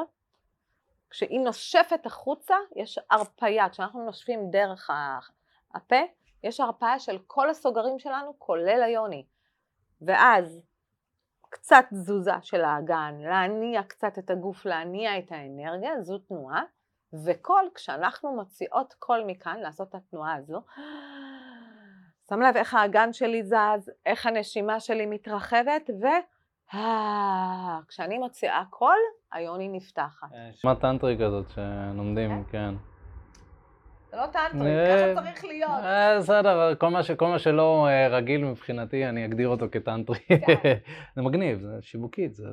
[1.16, 4.90] כשהיא נושפת החוצה יש הרפייה, כשאנחנו נושפים דרך
[5.76, 6.02] הפה,
[6.44, 9.26] יש הרפאיה של כל הסוגרים שלנו, כולל היוני.
[10.02, 10.62] ואז
[11.50, 16.64] קצת תזוזה של האגן, להניע קצת את הגוף, להניע את האנרגיה, זו תנועה,
[17.26, 20.62] וכל, כשאנחנו מוציאות קול מכאן, לעשות את התנועה הזו,
[22.30, 26.06] שם לב איך האגן שלי זז, איך הנשימה שלי מתרחבת, ו...
[27.88, 28.98] כשאני מוציאה קול,
[29.32, 30.28] היוני נפתחת.
[30.50, 32.74] נשמע טנטרי כזאת שלומדים, כן.
[34.12, 35.72] זה לא טנטרי, ככה צריך להיות.
[36.20, 36.76] בסדר,
[37.18, 40.20] כל מה שלא רגיל מבחינתי, אני אגדיר אותו כטנטרי.
[41.16, 42.48] זה מגניב, זה שיווקית, זה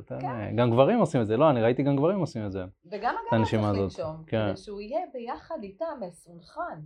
[0.54, 2.64] גם גברים עושים את זה, לא, אני ראיתי גם גברים עושים את זה.
[2.90, 6.80] וגם הגבר צריך לנשום, כדי שהוא יהיה ביחד איתם מסונכרן.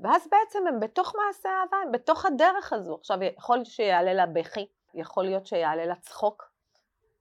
[0.00, 2.94] ואז בעצם הם בתוך מעשה אהבה, הם בתוך הדרך הזו.
[2.94, 6.52] עכשיו, יכול שיעלה לה בכי, יכול להיות שיעלה לה צחוק,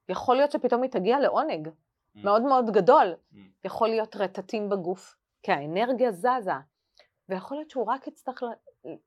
[0.10, 1.70] יכול להיות שפתאום היא תגיע לעונג
[2.16, 3.16] מאוד מאוד גדול,
[3.64, 6.52] יכול להיות רטטים בגוף, כי האנרגיה זזה,
[7.30, 8.44] ויכול להיות שהוא רק יצטרך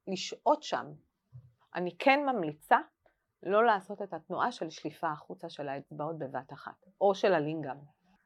[0.06, 0.86] לשהות שם.
[1.74, 2.78] אני כן ממליצה
[3.42, 7.76] לא לעשות את התנועה של שליפה החוצה של האצבעות בבת אחת, או של הלינגאם.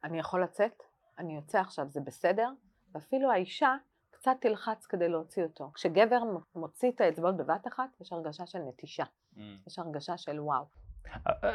[0.04, 0.82] אני יכול לצאת,
[1.18, 2.48] אני יוצא עכשיו, זה בסדר,
[2.94, 3.76] ואפילו האישה
[4.10, 5.70] קצת תלחץ כדי להוציא אותו.
[5.74, 6.22] כשגבר
[6.54, 9.19] מוציא את האצבעות בבת אחת, יש הרגשה של נטישה, mm.
[9.66, 10.64] יש הרגשה של וואו.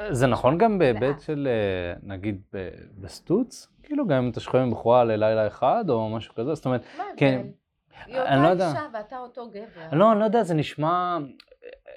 [0.09, 1.47] זה נכון גם בהיבט של,
[2.03, 2.41] נגיד,
[2.97, 3.67] בסטוץ?
[3.84, 6.84] כאילו גם אם אתה שוכב עם בחורה ללילה אחד או משהו כזה, זאת אומרת,
[7.17, 7.47] כן.
[8.05, 9.97] היא אותה לא אישה ואתה אותו גבר.
[9.97, 11.17] לא, אני לא יודע, זה נשמע,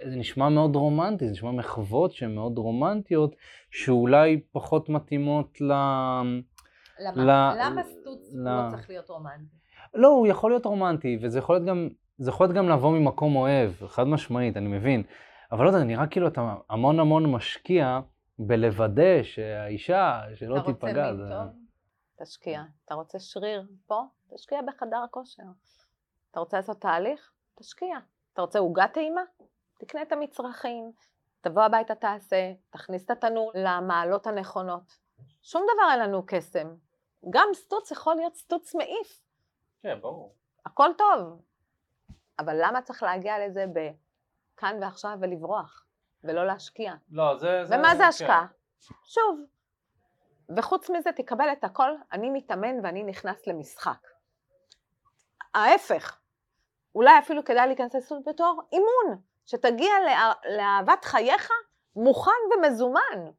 [0.04, 3.36] זה נשמע מאוד רומנטי, זה נשמע מחוות שהן מאוד רומנטיות,
[3.70, 5.72] שאולי פחות מתאימות ל...
[7.00, 7.54] למה?
[7.58, 9.56] למה סטוץ לא צריך להיות רומנטי?
[9.94, 13.36] לא, הוא יכול להיות רומנטי, וזה יכול להיות גם, זה יכול להיות גם לבוא ממקום
[13.36, 15.02] אוהב, חד משמעית, אני מבין.
[15.52, 18.00] אבל לא יודע, נראה כאילו אתה המון המון משקיע
[18.38, 20.90] בלוודא שהאישה, שלא תיפגע.
[20.90, 21.68] אתה רוצה מין טוב?
[22.22, 22.62] תשקיע.
[22.84, 24.02] אתה רוצה שריר פה?
[24.34, 25.42] תשקיע בחדר הכושר.
[26.30, 27.32] אתה רוצה לעשות תהליך?
[27.54, 27.98] תשקיע.
[28.32, 29.22] אתה רוצה עוגה טעימה?
[29.78, 30.92] תקנה את המצרכים,
[31.40, 34.98] תבוא הביתה תעשה, תכניס את התנור למעלות הנכונות.
[35.42, 36.74] שום דבר אין לנו קסם.
[37.30, 39.22] גם סטוץ יכול להיות סטוץ מעיף.
[39.82, 40.34] כן, ברור.
[40.66, 41.42] הכל טוב.
[42.38, 43.78] אבל למה צריך להגיע לזה ב...
[44.58, 45.84] כאן ועכשיו ולברוח,
[46.24, 46.94] ולא להשקיע.
[47.10, 47.64] לא, זה...
[47.64, 48.08] זה ומה זה כן.
[48.08, 48.46] השקעה?
[48.46, 48.94] כן.
[49.04, 49.40] שוב.
[50.56, 53.98] וחוץ מזה תקבל את הכל, אני מתאמן ואני נכנס למשחק.
[55.54, 56.18] ההפך,
[56.94, 61.50] אולי אפילו כדאי להיכנס לסוג בתור אימון, שתגיע לה, לאהבת חייך
[61.96, 63.30] מוכן ומזומן.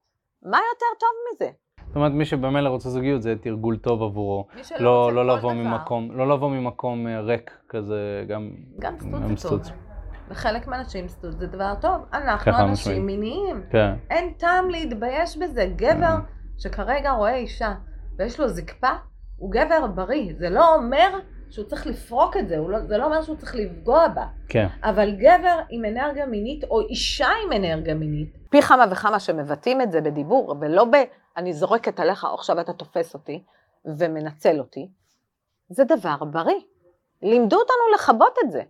[0.41, 1.51] מה יותר טוב מזה?
[1.87, 4.47] זאת אומרת, מי שבמילא רוצה זוגיות זה תרגול טוב עבורו.
[4.55, 5.63] מי שלא לא, רוצה לא כל לבוא דבר.
[5.63, 8.49] ממקום, לא לבוא ממקום אה, ריק כזה, גם...
[8.79, 8.97] גם
[9.37, 9.88] סטוץ זה טוב.
[10.29, 12.05] וחלק מהנשים סטוץ זה דבר טוב.
[12.13, 13.63] אנחנו אנשים מיניים.
[13.69, 13.93] כן.
[14.09, 15.65] אין טעם להתבייש בזה.
[15.75, 16.15] גבר
[16.57, 17.73] שכרגע רואה אישה
[18.17, 18.91] ויש לו זקפה,
[19.37, 20.33] הוא גבר בריא.
[20.37, 21.19] זה לא אומר
[21.49, 24.25] שהוא צריך לפרוק את זה, לא, זה לא אומר שהוא צריך לפגוע בה.
[24.49, 24.67] כן.
[24.83, 29.91] אבל גבר עם אנרגיה מינית, או אישה עם אנרגיה מינית, פי כמה וכמה שמבטאים את
[29.91, 30.95] זה בדיבור, ולא ב...
[31.37, 33.43] אני זורקת עליך, עכשיו אתה תופס אותי
[33.85, 34.89] ומנצל אותי,
[35.69, 36.61] זה דבר בריא.
[37.21, 38.61] לימדו אותנו לכבות את זה.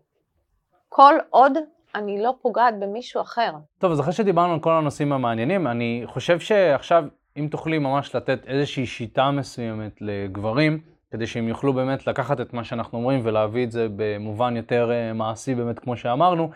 [0.90, 1.58] כל עוד
[1.96, 3.52] אני לא פוגעת במישהו אחר.
[3.78, 7.04] טוב, אז אחרי שדיברנו על כל הנושאים המעניינים, אני חושב שעכשיו,
[7.38, 10.80] אם תוכלי ממש לתת איזושהי שיטה מסוימת לגברים,
[11.12, 15.14] כדי שהם יוכלו באמת לקחת את מה שאנחנו אומרים ולהביא את זה במובן יותר אה,
[15.14, 16.50] מעשי באמת, כמו שאמרנו,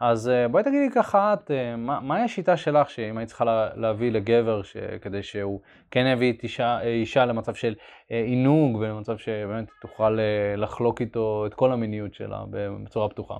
[0.00, 3.68] אז אה, בואי תגידי ככה את, אה, מה, מהי השיטה שלך שאם היית צריכה לה,
[3.74, 5.60] להביא לגבר ש, כדי שהוא
[5.90, 7.74] כן יביא את אישה, אישה למצב של
[8.08, 10.18] עינוג ולמצב שבאמת תוכל
[10.56, 13.34] לחלוק איתו את כל המיניות שלה בצורה פתוחה?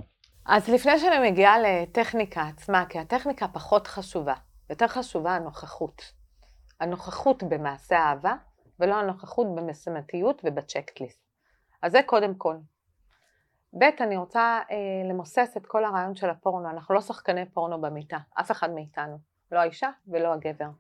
[0.47, 4.35] אז לפני שאני מגיעה לטכניקה עצמה, כי הטכניקה פחות חשובה,
[4.71, 6.13] יותר חשובה הנוכחות.
[6.81, 8.35] הנוכחות במעשה אהבה,
[8.81, 11.21] ולא הנוכחות במשימתיות ובצ'קטליסט.
[11.83, 12.57] אז זה קודם כל.
[13.79, 14.77] ב', אני רוצה אה,
[15.09, 19.19] למוסס את כל הרעיון של הפורנו, אנחנו לא שחקני פורנו במיטה, אף אחד מאיתנו,
[19.53, 20.71] לא האישה ולא הגבר.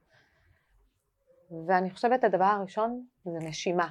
[1.67, 3.89] ואני חושבת הדבר הראשון זה נשימה.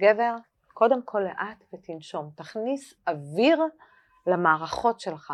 [0.00, 0.36] גבר,
[0.74, 3.62] קודם כל לאט ותנשום, תכניס אוויר
[4.26, 5.32] למערכות שלך.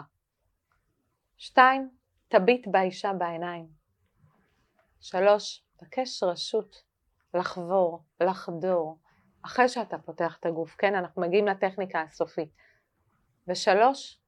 [1.37, 1.91] שתיים,
[2.29, 3.69] תביט באישה בעיניים.
[5.01, 6.83] שלוש, תבקש רשות
[7.35, 8.99] לחבור, לחדור,
[9.43, 10.95] אחרי שאתה פותח את הגוף, כן?
[10.95, 12.49] אנחנו מגיעים לטכניקה הסופית.
[13.49, 14.21] ושלוש,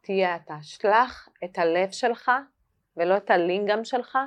[0.00, 0.56] תהיה אתה.
[0.62, 2.30] שלח את הלב שלך,
[2.96, 4.18] ולא את הלינגאם שלך,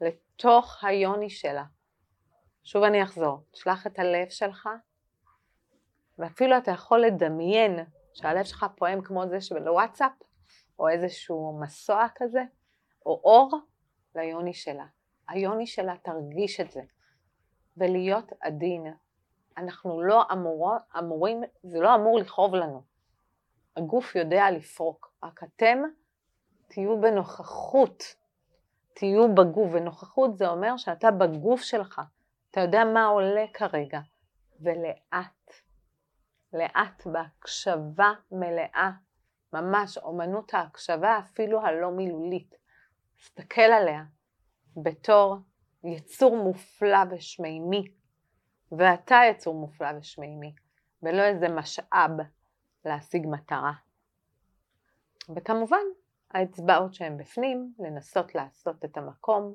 [0.00, 1.64] לתוך היוני שלה.
[2.64, 4.68] שוב אני אחזור, שלח את הלב שלך,
[6.18, 7.78] ואפילו אתה יכול לדמיין
[8.14, 10.12] שהלב שלך פועם כמו זה שבוואטסאפ,
[10.78, 12.42] או איזשהו מסוע כזה,
[13.06, 13.60] או אור
[14.14, 14.86] ליוני שלה.
[15.28, 16.80] היוני שלה תרגיש את זה.
[17.76, 18.86] ולהיות עדין.
[19.56, 22.82] אנחנו לא אמור, אמורים, זה לא אמור לכאוב לנו.
[23.76, 25.78] הגוף יודע לפרוק, רק אתם
[26.68, 28.02] תהיו בנוכחות,
[28.94, 32.00] תהיו בגוף, ונוכחות זה אומר שאתה בגוף שלך,
[32.50, 34.00] אתה יודע מה עולה כרגע,
[34.60, 35.52] ולאט,
[36.52, 38.90] לאט בהקשבה מלאה,
[39.52, 42.54] ממש אומנות ההקשבה אפילו הלא מילולית,
[43.16, 44.04] תסתכל עליה
[44.76, 45.36] בתור
[45.84, 47.84] יצור מופלא ושמימי,
[48.72, 50.54] ואתה יצור מופלא ושמימי,
[51.02, 52.10] ולא איזה משאב
[52.84, 53.72] להשיג מטרה.
[55.36, 55.84] וכמובן,
[56.30, 59.54] האצבעות שהן בפנים, לנסות לעשות את המקום,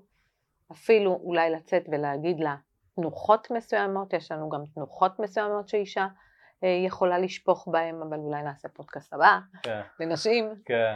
[0.72, 2.56] אפילו אולי לצאת ולהגיד לה
[2.96, 6.08] תנוחות מסוימות, יש לנו גם תנוחות מסוימות שאישה
[6.68, 9.82] יכולה לשפוך בהן, אבל אולי נעשה פודקאסט הבא, כן.
[10.00, 10.50] לנשים.
[10.66, 10.96] כן.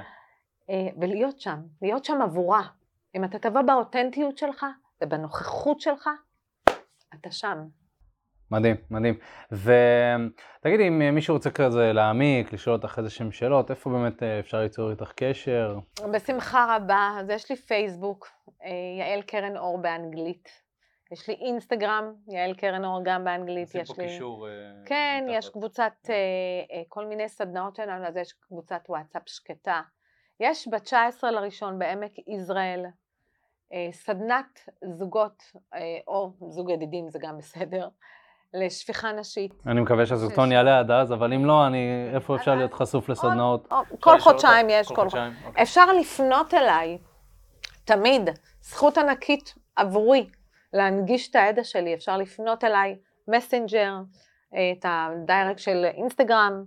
[0.69, 2.61] אה, ולהיות שם, להיות שם עבורה.
[3.15, 4.65] אם אתה תבוא באותנטיות שלך
[5.01, 6.09] ובנוכחות שלך,
[7.15, 7.67] אתה שם.
[8.51, 9.17] מדהים, מדהים.
[9.51, 14.61] ותגידי, אם מישהו רוצה כזה להעמיק, לשאול אותך איזה שהם שאלות, איפה באמת אה, אפשר
[14.61, 15.79] ליצור איתך קשר?
[16.11, 17.17] בשמחה רבה.
[17.19, 18.27] אז יש לי פייסבוק,
[18.63, 20.68] אה, יעל קרן אור באנגלית.
[21.11, 23.75] יש לי אינסטגרם, יעל קרן אור גם באנגלית.
[23.75, 24.07] יש לי...
[24.07, 24.47] קישור.
[24.47, 24.53] אה,
[24.85, 26.09] כן, יש קבוצת,
[26.87, 29.81] כל מיני סדנאות שלנו, אז יש קבוצת וואטסאפ שקטה.
[30.39, 32.85] יש ב-19 לראשון בעמק יזרעאל,
[33.91, 35.43] סדנת זוגות,
[36.07, 37.87] או זוג ידידים זה גם בסדר,
[38.53, 39.53] לשפיכה נשית.
[39.67, 43.67] אני מקווה שהסרטון יעלה עד אז, אבל אם לא, אני, איפה אפשר להיות חשוף לסדנאות?
[43.99, 45.33] כל חודשיים יש, כל חודשיים.
[45.45, 45.63] אוקיי.
[45.63, 46.97] אפשר לפנות אליי,
[47.85, 48.29] תמיד,
[48.61, 50.29] זכות ענקית עבורי,
[50.73, 52.97] להנגיש את הידע שלי, אפשר לפנות אליי,
[53.27, 53.93] מסנג'ר,
[54.53, 56.63] את הדיירקט של אינסטגרם,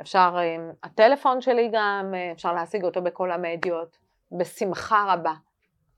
[0.00, 3.96] אפשר, אה, הטלפון שלי גם, אה, אפשר להשיג אותו בכל המדיות,
[4.38, 5.34] בשמחה רבה.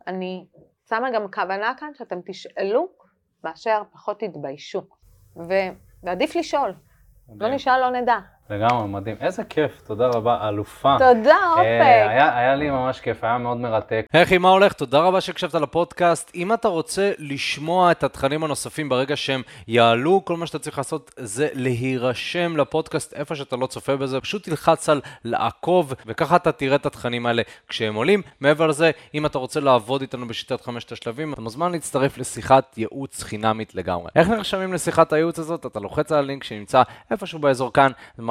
[0.07, 0.47] אני
[0.89, 2.89] שמה גם כוונה כאן שאתם תשאלו
[3.45, 4.83] מאשר פחות תתביישו.
[6.03, 6.75] ועדיף לשאול.
[7.41, 8.19] לא נשאל, לא נדע.
[8.51, 9.17] לגמרי, מדהים.
[9.21, 10.97] איזה כיף, תודה רבה, אלופה.
[10.99, 12.11] תודה, אה, אופק.
[12.11, 14.07] היה, היה לי ממש כיף, היה מאוד מרתק.
[14.13, 14.73] היי, מה הולך?
[14.73, 16.31] תודה רבה שהקשבת לפודקאסט.
[16.35, 21.15] אם אתה רוצה לשמוע את התכנים הנוספים ברגע שהם יעלו, כל מה שאתה צריך לעשות
[21.17, 26.77] זה להירשם לפודקאסט איפה שאתה לא צופה בזה, פשוט תלחץ על לעקוב, וככה אתה תראה
[26.77, 28.23] את התכנים האלה כשהם עולים.
[28.41, 33.23] מעבר לזה, אם אתה רוצה לעבוד איתנו בשיטת חמשת השלבים, אתה מוזמן להצטרף לשיחת ייעוץ
[33.23, 34.11] חינמית לגמרי.
[34.17, 35.67] איך נרשמים לשיחת הייעוץ הזאת?
[35.67, 37.93] אתה לוחץ על הלינק שנמצא איפשהו באזור כאן,